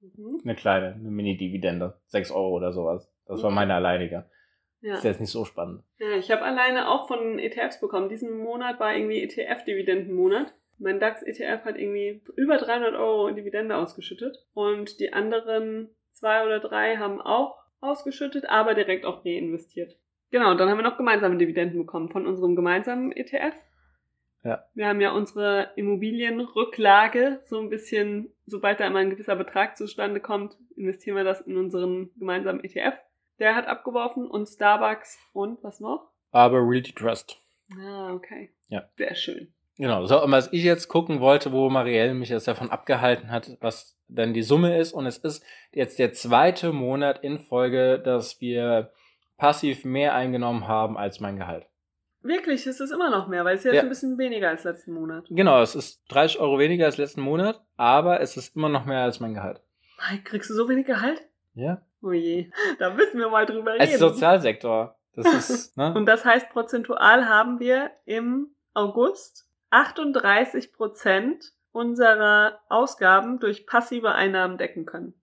Mhm. 0.01 0.41
Eine 0.43 0.55
kleine, 0.55 0.93
eine 0.93 1.09
Mini-Dividende. 1.09 1.99
6 2.07 2.31
Euro 2.31 2.55
oder 2.55 2.71
sowas. 2.71 3.11
Das 3.25 3.43
war 3.43 3.51
meine 3.51 3.75
alleinige. 3.75 4.29
Ja. 4.81 4.95
Ist 4.95 5.03
jetzt 5.03 5.19
nicht 5.19 5.31
so 5.31 5.43
spannend. 5.45 5.83
ja, 5.97 6.17
ich 6.17 6.31
habe 6.31 6.41
alleine 6.41 6.89
auch 6.89 7.07
von 7.07 7.37
ETFs 7.37 7.81
bekommen. 7.81 8.09
Diesen 8.09 8.37
Monat 8.37 8.79
war 8.79 8.95
irgendwie 8.95 9.21
ETF-Dividendenmonat. 9.23 10.53
Mein 10.77 10.99
DAX-ETF 11.01 11.65
hat 11.65 11.77
irgendwie 11.77 12.21
über 12.37 12.57
300 12.57 12.95
Euro 12.95 13.31
Dividende 13.31 13.75
ausgeschüttet. 13.75 14.37
Und 14.53 14.99
die 15.01 15.11
anderen 15.11 15.89
zwei 16.11 16.45
oder 16.45 16.59
drei 16.59 16.95
haben 16.95 17.19
auch 17.21 17.57
ausgeschüttet, 17.81 18.49
aber 18.49 18.73
direkt 18.73 19.05
auch 19.05 19.25
reinvestiert. 19.25 19.97
Genau, 20.31 20.53
dann 20.53 20.69
haben 20.69 20.77
wir 20.77 20.83
noch 20.83 20.97
gemeinsame 20.97 21.37
Dividenden 21.37 21.79
bekommen 21.79 22.09
von 22.09 22.25
unserem 22.25 22.55
gemeinsamen 22.55 23.11
ETF. 23.11 23.55
Ja. 24.43 24.63
Wir 24.73 24.87
haben 24.87 25.01
ja 25.01 25.11
unsere 25.11 25.71
Immobilienrücklage 25.75 27.41
so 27.45 27.59
ein 27.59 27.69
bisschen, 27.69 28.31
sobald 28.45 28.79
da 28.79 28.87
immer 28.87 28.99
ein 28.99 29.09
gewisser 29.09 29.35
Betrag 29.35 29.77
zustande 29.77 30.19
kommt, 30.19 30.55
investieren 30.75 31.17
wir 31.17 31.23
das 31.23 31.41
in 31.41 31.57
unseren 31.57 32.11
gemeinsamen 32.17 32.63
ETF. 32.63 32.97
Der 33.39 33.55
hat 33.55 33.67
abgeworfen 33.67 34.27
und 34.27 34.47
Starbucks 34.47 35.19
und 35.33 35.63
was 35.63 35.79
noch? 35.79 36.09
Aber 36.31 36.59
Realty 36.59 36.93
Trust. 36.93 37.41
Ah, 37.77 38.13
okay. 38.13 38.51
Ja. 38.69 38.89
Sehr 38.97 39.15
schön. 39.15 39.53
Genau. 39.77 40.05
So, 40.05 40.21
und 40.21 40.31
was 40.31 40.51
ich 40.51 40.63
jetzt 40.63 40.89
gucken 40.89 41.21
wollte, 41.21 41.51
wo 41.51 41.69
Marielle 41.69 42.13
mich 42.13 42.29
jetzt 42.29 42.47
davon 42.47 42.69
abgehalten 42.69 43.31
hat, 43.31 43.57
was 43.61 43.97
dann 44.09 44.33
die 44.33 44.43
Summe 44.43 44.77
ist. 44.77 44.91
Und 44.91 45.05
es 45.05 45.17
ist 45.17 45.43
jetzt 45.71 45.99
der 45.99 46.11
zweite 46.11 46.73
Monat 46.73 47.23
in 47.23 47.39
Folge, 47.39 47.99
dass 47.99 48.41
wir 48.41 48.91
passiv 49.37 49.85
mehr 49.85 50.13
eingenommen 50.15 50.67
haben 50.67 50.97
als 50.97 51.19
mein 51.19 51.37
Gehalt. 51.37 51.65
Wirklich, 52.21 52.67
es 52.67 52.79
ist 52.79 52.91
immer 52.91 53.09
noch 53.09 53.27
mehr, 53.27 53.45
weil 53.45 53.55
es 53.55 53.63
jetzt 53.63 53.75
Ja. 53.75 53.81
ein 53.81 53.89
bisschen 53.89 54.17
weniger 54.17 54.49
als 54.49 54.63
letzten 54.65 54.93
Monat. 54.93 55.25
Genau, 55.29 55.61
es 55.61 55.75
ist 55.75 56.01
30 56.09 56.39
Euro 56.39 56.59
weniger 56.59 56.85
als 56.85 56.97
letzten 56.97 57.21
Monat, 57.21 57.61
aber 57.77 58.19
es 58.19 58.35
ist 58.37 58.55
immer 58.55 58.69
noch 58.69 58.85
mehr 58.85 59.03
als 59.03 59.19
mein 59.19 59.33
Gehalt. 59.33 59.61
Mike, 60.09 60.23
kriegst 60.23 60.49
du 60.49 60.53
so 60.53 60.67
wenig 60.67 60.85
Gehalt? 60.85 61.21
Ja. 61.53 61.81
Oh 62.01 62.11
je, 62.11 62.49
da 62.77 62.89
müssen 62.93 63.19
wir 63.19 63.29
mal 63.29 63.45
drüber 63.45 63.71
reden. 63.73 63.81
Als 63.81 63.99
Sozialsektor. 63.99 64.97
Das 65.15 65.25
ist, 65.49 65.77
ne? 65.77 65.93
Und 65.93 66.05
das 66.05 66.23
heißt, 66.25 66.49
prozentual 66.49 67.27
haben 67.27 67.59
wir 67.59 67.91
im 68.05 68.55
August 68.73 69.47
38 69.71 70.73
Prozent 70.73 71.53
unserer 71.71 72.59
Ausgaben 72.69 73.39
durch 73.39 73.65
passive 73.65 74.11
Einnahmen 74.13 74.57
decken 74.57 74.85
können. 74.85 75.13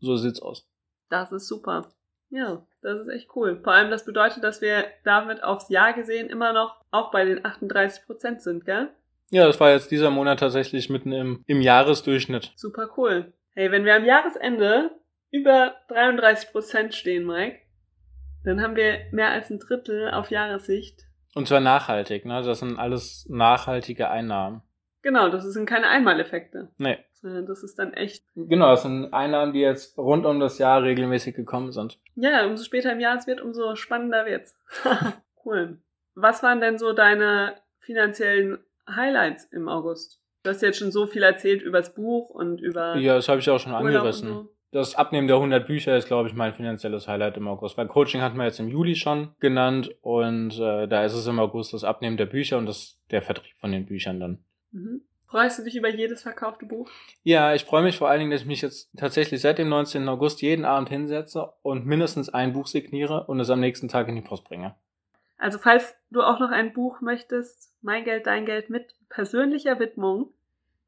so 0.00 0.16
sieht's 0.16 0.40
aus. 0.40 0.68
Das 1.08 1.32
ist 1.32 1.46
super. 1.48 1.88
Ja, 2.30 2.66
das 2.82 3.00
ist 3.00 3.08
echt 3.08 3.28
cool. 3.36 3.60
Vor 3.62 3.72
allem 3.72 3.90
das 3.90 4.04
bedeutet, 4.04 4.42
dass 4.42 4.60
wir 4.60 4.84
damit 5.04 5.42
aufs 5.42 5.68
Jahr 5.68 5.92
gesehen 5.92 6.28
immer 6.28 6.52
noch 6.52 6.76
auch 6.90 7.10
bei 7.10 7.24
den 7.24 7.44
38 7.44 8.04
Prozent 8.06 8.42
sind, 8.42 8.64
gell? 8.64 8.90
Ja, 9.30 9.46
das 9.46 9.58
war 9.58 9.70
jetzt 9.70 9.90
dieser 9.90 10.10
Monat 10.10 10.40
tatsächlich 10.40 10.88
mitten 10.88 11.12
im, 11.12 11.44
im 11.46 11.60
Jahresdurchschnitt. 11.60 12.52
Super 12.56 12.90
cool. 12.96 13.32
Hey, 13.54 13.70
wenn 13.72 13.84
wir 13.84 13.96
am 13.96 14.04
Jahresende 14.04 14.90
über 15.30 15.74
33 15.88 16.52
Prozent 16.52 16.94
stehen, 16.94 17.26
Mike, 17.26 17.58
dann 18.44 18.62
haben 18.62 18.76
wir 18.76 19.00
mehr 19.10 19.30
als 19.30 19.50
ein 19.50 19.58
Drittel 19.58 20.10
auf 20.10 20.30
Jahressicht. 20.30 21.06
Und 21.34 21.48
zwar 21.48 21.60
nachhaltig, 21.60 22.24
ne? 22.24 22.42
Das 22.42 22.60
sind 22.60 22.78
alles 22.78 23.26
nachhaltige 23.28 24.08
Einnahmen. 24.08 24.62
Genau, 25.06 25.28
das 25.28 25.44
sind 25.44 25.66
keine 25.66 25.86
Einmaleffekte, 25.86 26.66
Nee. 26.78 26.98
sondern 27.12 27.46
das 27.46 27.62
ist 27.62 27.78
dann 27.78 27.92
echt. 27.92 28.24
Genau, 28.34 28.70
das 28.70 28.82
sind 28.82 29.14
Einnahmen, 29.14 29.52
die 29.52 29.60
jetzt 29.60 29.96
rund 29.96 30.26
um 30.26 30.40
das 30.40 30.58
Jahr 30.58 30.82
regelmäßig 30.82 31.36
gekommen 31.36 31.70
sind. 31.70 32.00
Ja, 32.16 32.44
umso 32.44 32.64
später 32.64 32.90
im 32.90 32.98
Jahr 32.98 33.16
es 33.16 33.28
wird, 33.28 33.40
umso 33.40 33.76
spannender 33.76 34.26
wird's. 34.26 34.58
cool. 35.44 35.78
Was 36.16 36.42
waren 36.42 36.60
denn 36.60 36.76
so 36.76 36.92
deine 36.92 37.54
finanziellen 37.78 38.58
Highlights 38.90 39.44
im 39.52 39.68
August? 39.68 40.20
Du 40.42 40.50
hast 40.50 40.60
jetzt 40.62 40.78
schon 40.80 40.90
so 40.90 41.06
viel 41.06 41.22
erzählt 41.22 41.62
übers 41.62 41.94
Buch 41.94 42.30
und 42.30 42.60
über 42.60 42.96
Ja, 42.96 43.14
das 43.14 43.28
habe 43.28 43.38
ich 43.38 43.48
auch 43.48 43.60
schon 43.60 43.74
Urlaub 43.74 43.86
angerissen. 43.86 44.28
so. 44.28 44.48
Das 44.72 44.96
Abnehmen 44.96 45.28
der 45.28 45.36
100 45.36 45.68
Bücher 45.68 45.96
ist, 45.96 46.08
glaube 46.08 46.28
ich, 46.28 46.34
mein 46.34 46.52
finanzielles 46.52 47.06
Highlight 47.06 47.36
im 47.36 47.46
August. 47.46 47.78
Weil 47.78 47.86
Coaching 47.86 48.22
hatten 48.22 48.38
wir 48.38 48.44
jetzt 48.46 48.58
im 48.58 48.68
Juli 48.68 48.96
schon 48.96 49.36
genannt 49.38 49.94
und 50.02 50.58
äh, 50.58 50.88
da 50.88 51.04
ist 51.04 51.12
es 51.14 51.28
im 51.28 51.38
August 51.38 51.74
das 51.74 51.84
Abnehmen 51.84 52.16
der 52.16 52.26
Bücher 52.26 52.58
und 52.58 52.66
das 52.66 52.98
der 53.12 53.22
Vertrieb 53.22 53.54
von 53.58 53.70
den 53.70 53.86
Büchern 53.86 54.18
dann. 54.18 54.38
Mhm. 54.76 55.02
Freust 55.28 55.58
du 55.58 55.64
dich 55.64 55.74
über 55.74 55.88
jedes 55.88 56.22
verkaufte 56.22 56.66
Buch? 56.66 56.88
Ja, 57.24 57.52
ich 57.54 57.64
freue 57.64 57.82
mich 57.82 57.98
vor 57.98 58.08
allen 58.08 58.20
Dingen, 58.20 58.30
dass 58.30 58.42
ich 58.42 58.46
mich 58.46 58.62
jetzt 58.62 58.90
tatsächlich 58.96 59.40
seit 59.40 59.58
dem 59.58 59.68
19. 59.68 60.08
August 60.08 60.40
jeden 60.40 60.64
Abend 60.64 60.88
hinsetze 60.88 61.52
und 61.62 61.84
mindestens 61.84 62.28
ein 62.28 62.52
Buch 62.52 62.68
signiere 62.68 63.26
und 63.26 63.40
es 63.40 63.50
am 63.50 63.58
nächsten 63.58 63.88
Tag 63.88 64.06
in 64.08 64.14
die 64.14 64.22
Post 64.22 64.44
bringe. 64.44 64.76
Also 65.38 65.58
falls 65.58 65.96
du 66.10 66.22
auch 66.22 66.38
noch 66.38 66.50
ein 66.50 66.72
Buch 66.72 67.00
möchtest, 67.00 67.72
Mein 67.82 68.04
Geld, 68.04 68.26
Dein 68.26 68.46
Geld 68.46 68.70
mit 68.70 68.94
persönlicher 69.08 69.80
Widmung, 69.80 70.32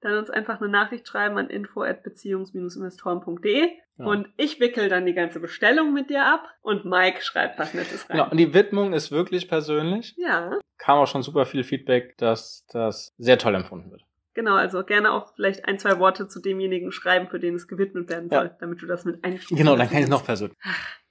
dann 0.00 0.16
uns 0.16 0.30
einfach 0.30 0.60
eine 0.60 0.70
Nachricht 0.70 1.08
schreiben 1.08 1.36
an 1.36 1.50
info@beziehungs-investoren.de 1.50 3.72
Genau. 3.98 4.10
und 4.10 4.28
ich 4.36 4.58
wickel 4.60 4.88
dann 4.88 5.04
die 5.06 5.12
ganze 5.12 5.40
Bestellung 5.40 5.92
mit 5.92 6.08
dir 6.08 6.24
ab 6.24 6.48
und 6.62 6.84
Mike 6.86 7.20
schreibt 7.22 7.58
was 7.58 7.74
Nettes 7.74 8.08
rein. 8.08 8.16
Genau, 8.16 8.30
und 8.30 8.36
die 8.38 8.54
Widmung 8.54 8.92
ist 8.94 9.10
wirklich 9.10 9.48
persönlich. 9.48 10.14
Ja, 10.16 10.52
Kam 10.78 10.98
auch 10.98 11.06
schon 11.08 11.22
super 11.22 11.44
viel 11.44 11.64
Feedback, 11.64 12.16
dass 12.18 12.64
das 12.72 13.12
sehr 13.18 13.36
toll 13.38 13.54
empfunden 13.56 13.90
wird. 13.90 14.04
genau, 14.34 14.54
also 14.54 14.84
gerne 14.84 15.10
auch 15.12 15.34
vielleicht 15.34 15.64
ein, 15.66 15.78
zwei 15.80 15.98
Worte 15.98 16.28
zu 16.28 16.40
demjenigen 16.40 16.92
schreiben, 16.92 17.28
für 17.28 17.40
den 17.40 17.56
es 17.56 17.66
gewidmet 17.66 18.08
werden 18.08 18.28
Ja. 18.30 18.38
soll, 18.42 18.56
damit 18.60 18.80
du 18.80 18.86
das 18.86 19.04
mit 19.04 19.24
einfließen 19.24 19.56
Genau, 19.56 19.74
dann 19.76 19.88
kann 19.90 19.98
ich 20.02 20.08
noch 20.08 20.24
kannst. 20.24 20.26
persönlich. 20.26 20.58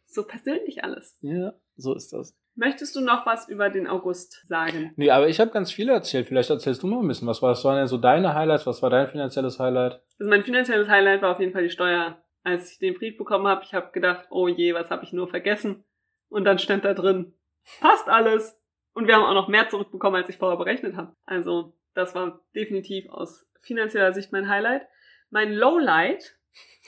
So 0.05 0.23
persönlich 0.23 0.83
alles. 0.85 1.17
Ja, 1.21 1.53
so 1.75 1.93
ist 1.93 2.13
das. 2.13 2.33
Möchtest 2.55 2.95
du 2.95 3.01
noch 3.01 3.25
was 3.27 3.49
über 3.49 3.69
den 3.69 3.85
August 3.87 4.47
sagen? 4.47 4.93
Nee, 4.95 5.11
aber 5.11 5.27
ich 5.27 5.39
habe 5.39 5.51
ganz 5.51 5.71
viele 5.71 5.91
erzählt. 5.91 6.27
Vielleicht 6.27 6.49
erzählst 6.49 6.81
du 6.81 6.87
mal 6.87 6.99
ein 7.01 7.07
bisschen. 7.07 7.27
Was, 7.27 7.41
was 7.43 7.63
waren 7.65 7.75
denn 7.77 7.87
so 7.87 7.97
deine 7.97 8.33
Highlights? 8.33 8.65
Was 8.65 8.81
war 8.81 8.89
dein 8.89 9.07
finanzielles 9.09 9.59
Highlight? 9.59 10.01
Also 10.17 10.29
mein 10.29 10.41
finanzielles 10.43 10.87
Highlight 10.89 11.21
war 11.21 11.33
auf 11.33 11.39
jeden 11.39 11.51
Fall 11.53 11.61
die 11.63 11.69
Steuer. 11.69 12.17
Als 12.43 12.71
ich 12.71 12.79
den 12.79 12.93
Brief 12.93 13.17
bekommen 13.17 13.47
habe, 13.47 13.63
ich 13.63 13.73
habe 13.73 13.91
gedacht, 13.91 14.27
oh 14.29 14.47
je, 14.47 14.73
was 14.73 14.89
habe 14.89 15.03
ich 15.03 15.13
nur 15.13 15.27
vergessen? 15.27 15.83
Und 16.29 16.45
dann 16.45 16.59
stand 16.59 16.85
da 16.85 16.93
drin, 16.93 17.33
passt 17.79 18.07
alles. 18.07 18.61
Und 18.93 19.07
wir 19.07 19.15
haben 19.15 19.23
auch 19.23 19.33
noch 19.33 19.47
mehr 19.47 19.69
zurückbekommen, 19.69 20.21
als 20.21 20.29
ich 20.29 20.37
vorher 20.37 20.57
berechnet 20.57 20.95
habe. 20.95 21.15
Also 21.25 21.77
das 21.93 22.15
war 22.15 22.41
definitiv 22.55 23.09
aus 23.09 23.47
finanzieller 23.61 24.13
Sicht 24.13 24.31
mein 24.31 24.49
Highlight. 24.49 24.87
Mein 25.29 25.53
Lowlight, 25.53 26.37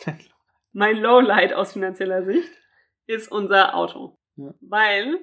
mein 0.72 0.98
Lowlight 0.98 1.54
aus 1.54 1.74
finanzieller 1.74 2.24
Sicht 2.24 2.50
ist 3.06 3.32
unser 3.32 3.76
Auto. 3.76 4.18
Ja. 4.36 4.54
Weil 4.62 5.20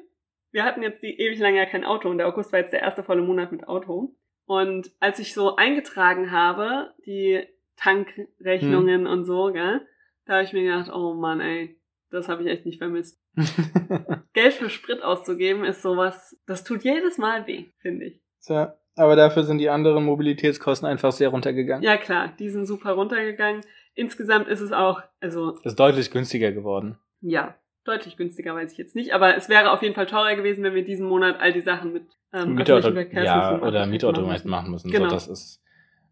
wir 0.51 0.65
hatten 0.65 0.83
jetzt 0.83 1.03
die 1.03 1.19
ewig 1.19 1.39
lange 1.39 1.59
ja 1.59 1.67
kein 1.67 1.85
Auto 1.85 2.09
und 2.09 2.19
der 2.19 2.29
August 2.29 2.53
war 2.53 2.61
jetzt 2.61 2.73
der 2.73 2.83
erste 2.83 3.03
volle 3.03 3.23
Monat 3.23 3.53
mit 3.53 3.69
Auto. 3.69 4.15
Und 4.47 4.93
als 5.01 5.19
ich 5.19 5.35
so 5.35 5.57
eingetragen 5.57 6.31
habe, 6.31 6.95
die 7.05 7.47
Tankrechnungen 7.77 9.07
und 9.07 9.25
so, 9.25 9.53
gell, 9.53 9.87
da 10.27 10.35
habe 10.35 10.45
ich 10.45 10.53
mir 10.53 10.63
gedacht, 10.65 10.91
oh 10.93 11.15
Mann, 11.15 11.41
ey, 11.41 11.77
das 12.11 12.29
habe 12.29 12.43
ich 12.43 12.49
echt 12.49 12.67
nicht 12.67 12.79
vermisst. 12.79 13.21
Geld 14.33 14.55
für 14.55 14.71
Sprit 14.71 15.03
auszugeben 15.03 15.65
ist 15.65 15.83
sowas, 15.83 16.41
das 16.47 16.65
tut 16.65 16.85
jedes 16.85 17.19
Mal 17.19 17.47
weh, 17.47 17.67
finde 17.79 18.07
ich. 18.07 18.21
Tja, 18.45 18.77
aber 18.97 19.17
dafür 19.17 19.43
sind 19.43 19.59
die 19.59 19.69
anderen 19.71 20.05
Mobilitätskosten 20.05 20.89
einfach 20.89 21.13
sehr 21.13 21.31
runtergegangen. 21.31 21.83
Ja 21.83 21.97
klar, 21.97 22.33
die 22.39 22.51
sind 22.51 22.67
super 22.67 22.93
runtergegangen. 22.93 23.63
Insgesamt 23.95 24.49
ist 24.49 24.61
es 24.61 24.73
auch, 24.73 25.01
also 25.21 25.57
Ist 25.65 25.81
deutlich 25.81 26.11
günstiger 26.11 26.53
geworden. 26.53 26.99
ja, 27.21 27.57
deutlich 27.85 28.17
günstiger 28.17 28.55
weiß 28.55 28.73
ich 28.73 28.79
jetzt 28.79 28.97
nicht, 28.97 29.13
aber 29.13 29.37
es 29.37 29.49
wäre 29.49 29.71
auf 29.71 29.83
jeden 29.83 29.95
Fall 29.95 30.07
teurer 30.07 30.35
gewesen, 30.35 30.65
wenn 30.65 30.75
wir 30.75 30.85
diesen 30.85 31.07
Monat 31.07 31.41
all 31.41 31.53
die 31.53 31.61
Sachen 31.61 31.93
mit 31.93 32.05
ähm, 32.33 32.55
Mietauto, 32.55 32.89
ja, 32.91 33.61
oder 33.63 33.81
hätten 33.81 33.91
Mietauto 33.91 34.21
machen 34.23 34.33
hätten 34.33 34.33
müssen. 34.33 34.51
machen 34.51 34.71
müssen. 34.71 34.91
Genau. 34.91 35.09
So, 35.09 35.15
das 35.15 35.29
ist, 35.29 35.63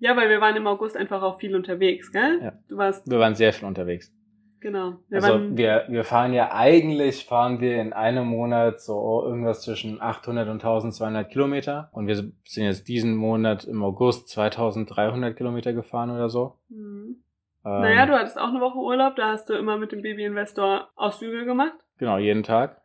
Ja, 0.04 0.14
weil 0.18 0.28
wir 0.28 0.38
waren 0.42 0.54
im 0.54 0.66
August 0.66 0.96
einfach 0.98 1.22
auch 1.22 1.38
viel 1.38 1.56
unterwegs, 1.56 2.12
gell? 2.12 2.40
Ja. 2.42 2.52
Du 2.68 2.76
warst, 2.76 3.10
wir 3.10 3.18
waren 3.18 3.34
sehr 3.34 3.54
viel 3.54 3.66
unterwegs. 3.66 4.12
genau. 4.60 4.98
Wir 5.08 5.22
Also 5.24 5.56
wir, 5.56 5.84
wir 5.88 6.04
fahren 6.04 6.34
ja 6.34 6.52
eigentlich, 6.52 7.24
fahren 7.24 7.60
wir 7.62 7.80
in 7.80 7.94
einem 7.94 8.26
Monat 8.26 8.80
so 8.82 9.22
irgendwas 9.24 9.62
zwischen 9.62 10.02
800 10.02 10.48
und 10.48 10.56
1200 10.62 11.30
Kilometer. 11.30 11.88
Und 11.92 12.06
wir 12.06 12.16
sind 12.16 12.64
jetzt 12.64 12.86
diesen 12.86 13.16
Monat 13.16 13.64
im 13.64 13.82
August 13.82 14.28
2300 14.28 15.34
Kilometer 15.36 15.72
gefahren 15.72 16.10
oder 16.10 16.28
so. 16.28 16.58
Mhm. 16.68 17.22
Ähm, 17.64 17.80
Naja, 17.80 18.04
du 18.04 18.12
hattest 18.12 18.38
auch 18.38 18.48
eine 18.48 18.60
Woche 18.60 18.78
Urlaub, 18.78 19.16
da 19.16 19.28
hast 19.30 19.48
du 19.48 19.54
immer 19.54 19.78
mit 19.78 19.90
dem 19.92 20.02
Baby-Investor 20.02 20.88
Ausflüge 20.96 21.46
gemacht. 21.46 21.78
Genau, 21.98 22.18
jeden 22.18 22.42
Tag. 22.42 22.82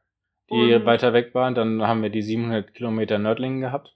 Die 0.51 0.73
Und- 0.73 0.85
weiter 0.85 1.11
weg 1.11 1.35
waren. 1.35 1.53
Dann 1.53 1.81
haben 1.85 2.01
wir 2.01 2.09
die 2.09 2.21
700 2.21 2.73
Kilometer 2.73 3.19
Nördlingen 3.19 3.59
gehabt. 3.59 3.95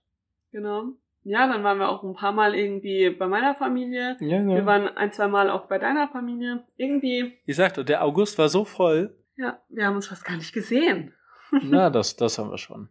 Genau. 0.51 0.92
Ja, 1.25 1.48
dann 1.48 1.63
waren 1.63 1.77
wir 1.80 1.89
auch 1.89 2.03
ein 2.03 2.13
paar 2.15 2.32
Mal 2.34 2.53
irgendwie 2.53 3.10
bei 3.10 3.27
meiner 3.27 3.56
Familie. 3.56 4.18
Ja, 4.20 4.46
Wir 4.46 4.65
waren 4.65 4.88
ein, 4.98 5.12
zwei 5.13 5.27
Mal 5.27 5.50
auch 5.50 5.68
bei 5.68 5.77
deiner 5.80 6.08
Familie. 6.10 6.65
Irgendwie, 6.75 7.39
Ich 7.46 7.56
sagte, 7.56 7.86
der 7.86 8.03
August 8.03 8.38
war 8.38 8.50
so 8.50 8.65
voll. 8.65 9.15
ja, 9.38 9.60
wir 9.70 9.86
haben 9.86 9.96
uns 9.96 10.08
fast 10.08 10.25
gar 10.25 10.36
nicht 10.36 10.53
gesehen. 10.53 11.13
Na, 11.51 11.89
das, 11.89 12.15
das 12.18 12.38
haben 12.38 12.50
wir 12.51 12.58
schon. 12.58 12.89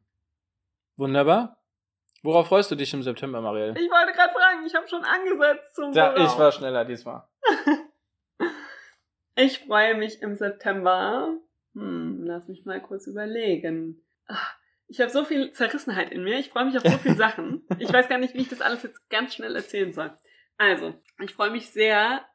Wunderbar. 0.97 1.59
Worauf 2.23 2.49
freust 2.49 2.71
du 2.71 2.77
dich 2.77 2.95
im 2.95 3.03
September, 3.03 3.41
Marielle? 3.41 3.75
Ich 3.79 3.91
wollte 3.91 4.13
gerade 4.13 4.33
fragen, 4.33 4.65
ich 4.65 4.75
habe 4.75 4.87
schon 4.89 5.03
angesetzt 5.03 5.75
zum 5.75 5.93
Ja, 5.93 6.15
ich 6.17 6.39
war 6.39 6.53
schneller 6.53 6.85
diesmal. 6.85 7.25
Ich 9.35 9.61
freue 9.61 9.95
mich 9.97 10.21
im 10.21 10.35
September. 10.35 11.35
Hm, 11.75 12.23
lass 12.25 12.49
mich 12.49 12.67
mal 12.67 12.83
kurz 12.83 13.07
überlegen. 13.07 14.03
Ach, 14.27 14.55
ich 14.89 15.01
habe 15.01 15.11
so 15.11 15.25
viel 15.25 15.53
Zerrissenheit 15.53 16.11
in 16.11 16.25
mir. 16.25 16.39
Ich 16.39 16.51
freue 16.51 16.67
mich 16.67 16.77
auf 16.77 16.83
so 16.83 16.99
viele 16.99 17.17
Sachen. 17.17 17.67
Ich 17.79 17.93
weiß 17.93 18.09
gar 18.09 18.19
nicht, 18.19 18.35
wie 18.35 18.43
ich 18.43 18.49
das 18.49 18.61
alles 18.61 18.83
jetzt 18.83 19.09
ganz 19.09 19.35
schnell 19.35 19.55
erzählen 19.57 19.93
soll. 19.93 20.15
Also, 20.59 20.95
ich 21.21 21.35
freue 21.35 21.51
mich 21.51 21.71
sehr 21.71 22.27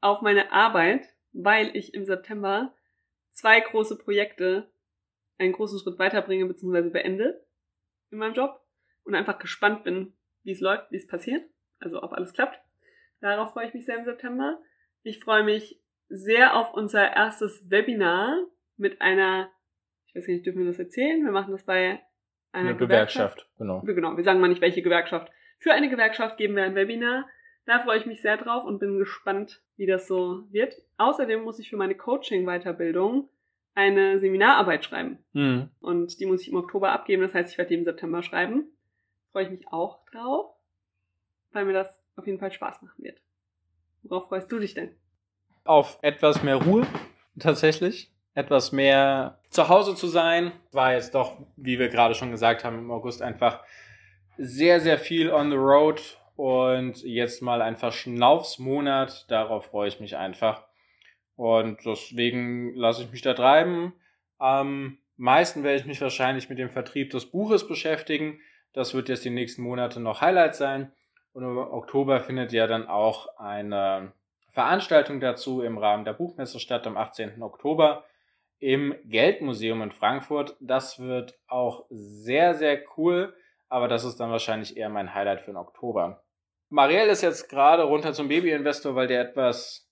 auf 0.00 0.22
meine 0.22 0.52
Arbeit, 0.52 1.06
weil 1.32 1.76
ich 1.76 1.94
im 1.94 2.04
September 2.04 2.74
zwei 3.32 3.60
große 3.60 3.98
Projekte 3.98 4.70
einen 5.38 5.52
großen 5.52 5.78
Schritt 5.78 5.98
weiterbringe 5.98 6.46
bzw. 6.46 6.90
beende 6.90 7.44
in 8.10 8.18
meinem 8.18 8.34
Job 8.34 8.60
und 9.04 9.14
einfach 9.14 9.38
gespannt 9.38 9.84
bin, 9.84 10.14
wie 10.42 10.52
es 10.52 10.60
läuft, 10.60 10.90
wie 10.90 10.96
es 10.96 11.06
passiert, 11.06 11.44
also 11.80 12.02
ob 12.02 12.12
alles 12.12 12.32
klappt. 12.32 12.58
Darauf 13.20 13.52
freue 13.52 13.66
ich 13.66 13.74
mich 13.74 13.84
sehr 13.84 13.98
im 13.98 14.04
September. 14.04 14.60
Ich 15.02 15.20
freue 15.20 15.44
mich 15.44 15.80
sehr 16.08 16.56
auf 16.56 16.72
unser 16.72 17.12
erstes 17.14 17.68
Webinar 17.68 18.38
mit 18.76 19.00
einer, 19.00 19.50
ich 20.16 20.22
weiß 20.22 20.28
nicht, 20.28 20.46
dürfen 20.46 20.60
wir 20.60 20.66
das 20.66 20.78
erzählen? 20.78 21.24
Wir 21.24 21.32
machen 21.32 21.52
das 21.52 21.64
bei 21.64 22.00
einer 22.52 22.70
Eine 22.70 22.76
Gewerkschaft. 22.76 23.36
Gewerkschaft, 23.36 23.58
genau. 23.58 23.80
Genau, 23.82 24.16
wir 24.16 24.24
sagen 24.24 24.40
mal 24.40 24.48
nicht, 24.48 24.62
welche 24.62 24.82
Gewerkschaft. 24.82 25.30
Für 25.58 25.72
eine 25.72 25.90
Gewerkschaft 25.90 26.36
geben 26.38 26.56
wir 26.56 26.64
ein 26.64 26.74
Webinar. 26.74 27.26
Da 27.66 27.80
freue 27.80 27.98
ich 27.98 28.06
mich 28.06 28.22
sehr 28.22 28.36
drauf 28.36 28.64
und 28.64 28.78
bin 28.78 28.98
gespannt, 28.98 29.60
wie 29.76 29.86
das 29.86 30.06
so 30.06 30.44
wird. 30.50 30.74
Außerdem 30.98 31.42
muss 31.42 31.58
ich 31.58 31.68
für 31.68 31.76
meine 31.76 31.94
Coaching-Weiterbildung 31.94 33.28
eine 33.74 34.18
Seminararbeit 34.18 34.84
schreiben. 34.84 35.18
Mhm. 35.32 35.68
Und 35.80 36.18
die 36.18 36.26
muss 36.26 36.42
ich 36.42 36.48
im 36.48 36.56
Oktober 36.56 36.92
abgeben. 36.92 37.22
Das 37.22 37.34
heißt, 37.34 37.50
ich 37.50 37.58
werde 37.58 37.68
die 37.68 37.74
im 37.74 37.84
September 37.84 38.22
schreiben. 38.22 38.66
Freue 39.32 39.44
ich 39.44 39.50
mich 39.50 39.68
auch 39.68 40.04
drauf, 40.06 40.54
weil 41.52 41.66
mir 41.66 41.74
das 41.74 42.00
auf 42.16 42.26
jeden 42.26 42.38
Fall 42.38 42.52
Spaß 42.52 42.80
machen 42.80 43.04
wird. 43.04 43.20
Worauf 44.02 44.28
freust 44.28 44.50
du 44.50 44.58
dich 44.58 44.72
denn? 44.72 44.94
Auf 45.64 45.98
etwas 46.00 46.42
mehr 46.42 46.56
Ruhe, 46.56 46.86
tatsächlich. 47.38 48.10
Etwas 48.36 48.70
mehr 48.70 49.38
zu 49.48 49.70
Hause 49.70 49.94
zu 49.94 50.08
sein. 50.08 50.52
War 50.70 50.92
jetzt 50.92 51.14
doch, 51.14 51.38
wie 51.56 51.78
wir 51.78 51.88
gerade 51.88 52.14
schon 52.14 52.30
gesagt 52.30 52.64
haben, 52.64 52.78
im 52.78 52.90
August 52.90 53.22
einfach 53.22 53.64
sehr, 54.36 54.80
sehr 54.80 54.98
viel 54.98 55.32
on 55.32 55.50
the 55.50 55.56
road. 55.56 56.18
Und 56.36 57.02
jetzt 57.02 57.40
mal 57.40 57.62
ein 57.62 57.78
Verschnaufsmonat. 57.78 59.30
Darauf 59.30 59.64
freue 59.64 59.88
ich 59.88 60.00
mich 60.00 60.18
einfach. 60.18 60.64
Und 61.34 61.78
deswegen 61.86 62.74
lasse 62.74 63.04
ich 63.04 63.10
mich 63.10 63.22
da 63.22 63.32
treiben. 63.32 63.94
Am 64.36 64.98
meisten 65.16 65.64
werde 65.64 65.80
ich 65.80 65.86
mich 65.86 66.02
wahrscheinlich 66.02 66.50
mit 66.50 66.58
dem 66.58 66.68
Vertrieb 66.68 67.12
des 67.12 67.24
Buches 67.24 67.66
beschäftigen. 67.66 68.38
Das 68.74 68.92
wird 68.92 69.08
jetzt 69.08 69.24
die 69.24 69.30
nächsten 69.30 69.62
Monate 69.62 69.98
noch 69.98 70.20
Highlight 70.20 70.56
sein. 70.56 70.92
Und 71.32 71.44
im 71.44 71.56
Oktober 71.56 72.20
findet 72.20 72.52
ja 72.52 72.66
dann 72.66 72.86
auch 72.86 73.38
eine 73.38 74.12
Veranstaltung 74.50 75.20
dazu 75.20 75.62
im 75.62 75.78
Rahmen 75.78 76.04
der 76.04 76.12
Buchmesse 76.12 76.60
statt 76.60 76.86
am 76.86 76.98
18. 76.98 77.42
Oktober 77.42 78.04
im 78.58 78.94
Geldmuseum 79.04 79.82
in 79.82 79.92
Frankfurt. 79.92 80.56
Das 80.60 80.98
wird 80.98 81.38
auch 81.46 81.86
sehr, 81.90 82.54
sehr 82.54 82.82
cool, 82.96 83.34
aber 83.68 83.88
das 83.88 84.04
ist 84.04 84.16
dann 84.16 84.30
wahrscheinlich 84.30 84.76
eher 84.76 84.88
mein 84.88 85.14
Highlight 85.14 85.40
für 85.40 85.50
den 85.50 85.56
Oktober. 85.56 86.24
Marielle 86.68 87.12
ist 87.12 87.22
jetzt 87.22 87.48
gerade 87.48 87.84
runter 87.84 88.12
zum 88.12 88.28
Babyinvestor, 88.28 88.94
weil 88.94 89.06
der 89.06 89.20
etwas, 89.20 89.88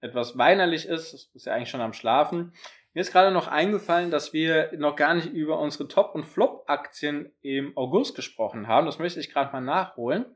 etwas 0.00 0.36
weinerlich 0.36 0.86
ist. 0.86 1.34
Ist 1.34 1.46
ja 1.46 1.54
eigentlich 1.54 1.70
schon 1.70 1.80
am 1.80 1.92
Schlafen. 1.94 2.52
Mir 2.92 3.00
ist 3.00 3.10
gerade 3.10 3.32
noch 3.32 3.48
eingefallen, 3.48 4.10
dass 4.10 4.32
wir 4.32 4.70
noch 4.76 4.94
gar 4.94 5.14
nicht 5.14 5.32
über 5.32 5.58
unsere 5.58 5.88
Top- 5.88 6.14
und 6.14 6.24
Flop-Aktien 6.24 7.32
im 7.40 7.76
August 7.76 8.14
gesprochen 8.14 8.68
haben. 8.68 8.86
Das 8.86 9.00
möchte 9.00 9.18
ich 9.18 9.32
gerade 9.32 9.52
mal 9.52 9.60
nachholen. 9.60 10.26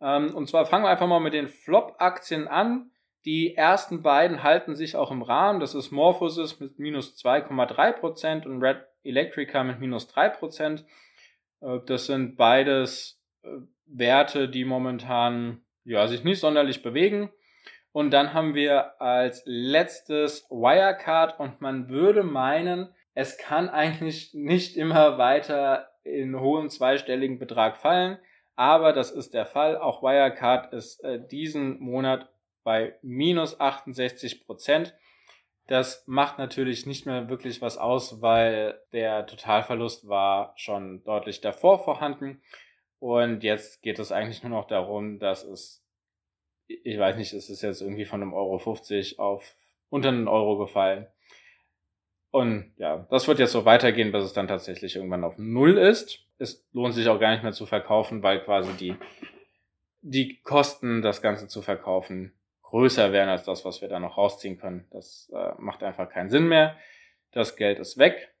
Ähm, 0.00 0.34
und 0.34 0.48
zwar 0.48 0.66
fangen 0.66 0.84
wir 0.84 0.90
einfach 0.90 1.08
mal 1.08 1.20
mit 1.20 1.34
den 1.34 1.48
Flop-Aktien 1.48 2.46
an. 2.46 2.90
Die 3.24 3.56
ersten 3.56 4.02
beiden 4.02 4.42
halten 4.42 4.74
sich 4.74 4.96
auch 4.96 5.10
im 5.10 5.22
Rahmen. 5.22 5.60
Das 5.60 5.74
ist 5.74 5.90
Morphosis 5.92 6.58
mit 6.58 6.78
minus 6.78 7.16
2,3% 7.16 8.46
und 8.46 8.62
Red 8.62 8.84
Electrica 9.04 9.62
mit 9.62 9.80
minus 9.80 10.08
3%. 10.08 10.84
Äh, 11.60 11.78
Das 11.86 12.06
sind 12.06 12.36
beides 12.36 13.20
äh, 13.42 13.48
Werte, 13.86 14.48
die 14.48 14.64
momentan 14.64 15.62
ja, 15.84 16.06
sich 16.08 16.24
nicht 16.24 16.40
sonderlich 16.40 16.82
bewegen. 16.82 17.30
Und 17.92 18.10
dann 18.10 18.32
haben 18.32 18.54
wir 18.54 19.00
als 19.00 19.42
letztes 19.44 20.46
Wirecard 20.50 21.38
und 21.38 21.60
man 21.60 21.88
würde 21.90 22.22
meinen, 22.22 22.88
es 23.14 23.36
kann 23.36 23.68
eigentlich 23.68 24.32
nicht 24.32 24.76
immer 24.76 25.18
weiter 25.18 25.90
in 26.02 26.40
hohen 26.40 26.70
zweistelligen 26.70 27.38
Betrag 27.38 27.76
fallen, 27.76 28.18
aber 28.56 28.92
das 28.92 29.10
ist 29.10 29.34
der 29.34 29.44
Fall. 29.44 29.76
Auch 29.76 30.02
Wirecard 30.02 30.72
ist 30.72 31.04
äh, 31.04 31.20
diesen 31.26 31.80
Monat 31.80 32.31
bei 32.64 32.96
minus 33.02 33.58
68 33.60 34.44
Prozent. 34.46 34.94
Das 35.68 36.04
macht 36.06 36.38
natürlich 36.38 36.86
nicht 36.86 37.06
mehr 37.06 37.28
wirklich 37.28 37.62
was 37.62 37.78
aus, 37.78 38.20
weil 38.20 38.80
der 38.92 39.26
Totalverlust 39.26 40.08
war 40.08 40.52
schon 40.56 41.04
deutlich 41.04 41.40
davor 41.40 41.82
vorhanden. 41.82 42.42
Und 42.98 43.42
jetzt 43.42 43.82
geht 43.82 43.98
es 43.98 44.12
eigentlich 44.12 44.42
nur 44.42 44.50
noch 44.50 44.66
darum, 44.66 45.18
dass 45.18 45.44
es, 45.44 45.84
ich 46.66 46.98
weiß 46.98 47.16
nicht, 47.16 47.32
es 47.32 47.48
ist 47.48 47.62
jetzt 47.62 47.80
irgendwie 47.80 48.04
von 48.04 48.22
einem 48.22 48.34
Euro 48.34 48.58
50 48.58 49.18
auf 49.18 49.56
unter 49.88 50.08
einen 50.08 50.28
Euro 50.28 50.56
gefallen. 50.58 51.06
Und 52.30 52.72
ja, 52.78 53.06
das 53.10 53.28
wird 53.28 53.38
jetzt 53.38 53.52
so 53.52 53.66
weitergehen, 53.66 54.10
bis 54.10 54.24
es 54.24 54.32
dann 54.32 54.48
tatsächlich 54.48 54.96
irgendwann 54.96 55.22
auf 55.22 55.36
Null 55.36 55.76
ist. 55.76 56.20
Es 56.38 56.66
lohnt 56.72 56.94
sich 56.94 57.08
auch 57.08 57.20
gar 57.20 57.32
nicht 57.32 57.42
mehr 57.42 57.52
zu 57.52 57.66
verkaufen, 57.66 58.22
weil 58.22 58.42
quasi 58.42 58.72
die, 58.72 58.96
die 60.00 60.40
Kosten, 60.40 61.02
das 61.02 61.20
Ganze 61.20 61.46
zu 61.46 61.60
verkaufen, 61.60 62.32
größer 62.72 63.12
wären 63.12 63.28
als 63.28 63.44
das, 63.44 63.66
was 63.66 63.82
wir 63.82 63.88
da 63.88 64.00
noch 64.00 64.16
rausziehen 64.16 64.58
können. 64.58 64.86
Das 64.90 65.30
äh, 65.34 65.52
macht 65.58 65.82
einfach 65.82 66.08
keinen 66.08 66.30
Sinn 66.30 66.48
mehr. 66.48 66.78
Das 67.30 67.56
Geld 67.56 67.78
ist 67.78 67.98
weg. 67.98 68.34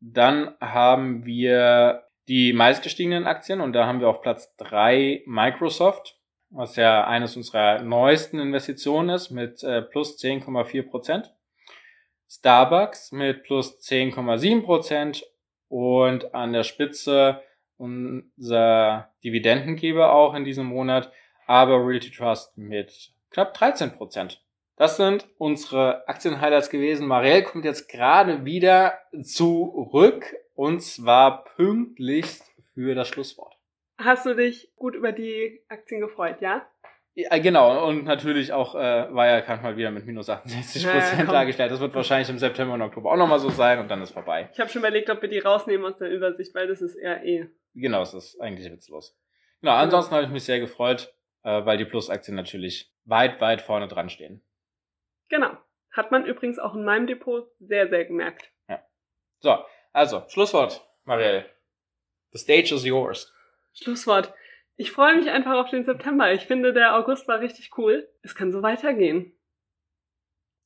Dann 0.00 0.56
haben 0.60 1.24
wir 1.24 2.02
die 2.26 2.52
meistgestiegenen 2.52 3.28
Aktien 3.28 3.60
und 3.60 3.74
da 3.74 3.86
haben 3.86 4.00
wir 4.00 4.08
auf 4.08 4.22
Platz 4.22 4.56
drei 4.56 5.22
Microsoft, 5.24 6.18
was 6.50 6.74
ja 6.74 7.06
eines 7.06 7.36
unserer 7.36 7.80
neuesten 7.80 8.40
Investitionen 8.40 9.10
ist, 9.10 9.30
mit 9.30 9.62
äh, 9.62 9.82
plus 9.82 10.18
10,4 10.18 10.90
Prozent. 10.90 11.32
Starbucks 12.28 13.12
mit 13.12 13.44
plus 13.44 13.78
10,7 13.78 14.64
Prozent 14.64 15.24
und 15.68 16.34
an 16.34 16.52
der 16.52 16.64
Spitze 16.64 17.40
unser 17.76 19.12
Dividendengeber 19.22 20.12
auch 20.12 20.34
in 20.34 20.44
diesem 20.44 20.66
Monat, 20.66 21.12
aber 21.46 21.86
Realty 21.86 22.10
Trust 22.10 22.58
mit 22.58 23.14
knapp 23.36 23.52
13 23.52 23.90
Prozent. 23.92 24.42
Das 24.76 24.96
sind 24.96 25.28
unsere 25.36 26.08
Aktienhighlights 26.08 26.70
gewesen. 26.70 27.06
Marielle 27.06 27.42
kommt 27.42 27.66
jetzt 27.66 27.86
gerade 27.86 28.46
wieder 28.46 28.98
zurück 29.22 30.34
und 30.54 30.80
zwar 30.80 31.44
pünktlich 31.44 32.40
für 32.72 32.94
das 32.94 33.08
Schlusswort. 33.08 33.54
Hast 33.98 34.24
du 34.24 34.34
dich 34.34 34.72
gut 34.76 34.94
über 34.94 35.12
die 35.12 35.60
Aktien 35.68 36.00
gefreut, 36.00 36.40
ja? 36.40 36.66
Ja, 37.12 37.36
genau, 37.36 37.86
und 37.86 38.04
natürlich 38.04 38.54
auch 38.54 38.74
äh, 38.74 38.78
Wirecard 39.12 39.62
mal 39.62 39.76
wieder 39.76 39.90
mit 39.90 40.06
minus 40.06 40.30
68 40.30 40.84
Ja, 40.84 40.92
Prozent 40.92 41.30
dargestellt. 41.30 41.70
Das 41.72 41.80
wird 41.80 41.94
wahrscheinlich 41.94 42.30
im 42.30 42.38
September 42.38 42.72
und 42.72 42.80
Oktober 42.80 43.12
auch 43.12 43.16
nochmal 43.16 43.38
so 43.38 43.50
sein 43.50 43.80
und 43.80 43.90
dann 43.90 44.00
ist 44.00 44.12
vorbei. 44.12 44.48
Ich 44.54 44.60
habe 44.60 44.70
schon 44.70 44.80
überlegt, 44.80 45.10
ob 45.10 45.20
wir 45.20 45.28
die 45.28 45.40
rausnehmen 45.40 45.84
aus 45.84 45.98
der 45.98 46.10
Übersicht, 46.10 46.54
weil 46.54 46.68
das 46.68 46.80
ist 46.80 46.94
eher 46.94 47.22
eh. 47.22 47.48
Genau, 47.74 48.00
es 48.00 48.14
ist 48.14 48.40
eigentlich 48.40 48.72
witzlos. 48.72 49.14
Genau, 49.60 49.74
ansonsten 49.74 50.14
habe 50.14 50.24
ich 50.24 50.30
mich 50.30 50.44
sehr 50.44 50.58
gefreut, 50.58 51.14
äh, 51.42 51.66
weil 51.66 51.76
die 51.76 51.84
Plus-Aktien 51.84 52.34
natürlich 52.34 52.95
weit, 53.06 53.40
weit 53.40 53.62
vorne 53.62 53.88
dran 53.88 54.10
stehen. 54.10 54.42
Genau. 55.28 55.56
Hat 55.90 56.10
man 56.10 56.26
übrigens 56.26 56.58
auch 56.58 56.74
in 56.74 56.84
meinem 56.84 57.06
Depot 57.06 57.48
sehr, 57.58 57.88
sehr 57.88 58.04
gemerkt. 58.04 58.52
So, 59.40 59.58
also, 59.92 60.24
Schlusswort, 60.28 60.86
Marielle. 61.04 61.44
The 62.32 62.38
stage 62.38 62.74
is 62.74 62.84
yours. 62.84 63.32
Schlusswort. 63.74 64.32
Ich 64.76 64.92
freue 64.92 65.16
mich 65.16 65.30
einfach 65.30 65.52
auf 65.52 65.70
den 65.70 65.84
September. 65.84 66.32
Ich 66.32 66.46
finde, 66.46 66.72
der 66.72 66.96
August 66.96 67.28
war 67.28 67.40
richtig 67.40 67.76
cool. 67.78 68.08
Es 68.22 68.34
kann 68.34 68.52
so 68.52 68.62
weitergehen. 68.62 69.32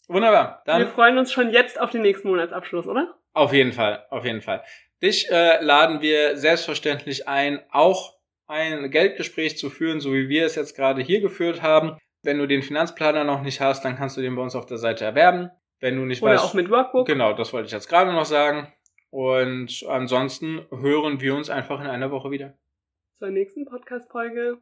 Wunderbar. 0.08 0.62
Wir 0.64 0.72
Dann 0.72 0.88
freuen 0.88 1.18
uns 1.18 1.32
schon 1.32 1.50
jetzt 1.50 1.80
auf 1.80 1.90
den 1.90 2.02
nächsten 2.02 2.28
Monatsabschluss, 2.28 2.86
oder? 2.86 3.16
auf 3.32 3.52
jeden 3.52 3.72
Fall, 3.72 4.04
auf 4.10 4.24
jeden 4.24 4.40
Fall. 4.40 4.64
Dich 5.02 5.30
äh, 5.30 5.62
laden 5.62 6.00
wir 6.02 6.36
selbstverständlich 6.36 7.28
ein, 7.28 7.62
auch 7.70 8.18
ein 8.46 8.90
Geldgespräch 8.90 9.56
zu 9.56 9.70
führen, 9.70 10.00
so 10.00 10.12
wie 10.12 10.28
wir 10.28 10.44
es 10.44 10.56
jetzt 10.56 10.74
gerade 10.74 11.00
hier 11.00 11.20
geführt 11.20 11.62
haben. 11.62 11.96
Wenn 12.22 12.38
du 12.38 12.46
den 12.46 12.62
Finanzplaner 12.62 13.24
noch 13.24 13.42
nicht 13.42 13.60
hast, 13.60 13.84
dann 13.84 13.96
kannst 13.96 14.16
du 14.16 14.20
den 14.20 14.36
bei 14.36 14.42
uns 14.42 14.54
auf 14.54 14.66
der 14.66 14.78
Seite 14.78 15.04
erwerben. 15.04 15.50
Wenn 15.80 15.96
du 15.96 16.04
nicht 16.04 16.22
Oder 16.22 16.34
weißt, 16.34 16.44
auch 16.44 16.54
mit 16.54 16.70
Workbook. 16.70 17.06
Genau, 17.06 17.32
das 17.32 17.52
wollte 17.52 17.66
ich 17.66 17.72
jetzt 17.72 17.88
gerade 17.88 18.12
noch 18.12 18.26
sagen. 18.26 18.72
Und 19.10 19.84
ansonsten 19.88 20.66
hören 20.70 21.20
wir 21.20 21.34
uns 21.34 21.50
einfach 21.50 21.80
in 21.80 21.86
einer 21.86 22.10
Woche 22.10 22.30
wieder. 22.30 22.58
Zur 23.14 23.30
nächsten 23.30 23.64
Podcast-Folge. 23.64 24.58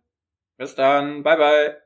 Bis 0.56 0.74
dann. 0.74 1.22
Bye 1.22 1.36
bye. 1.36 1.76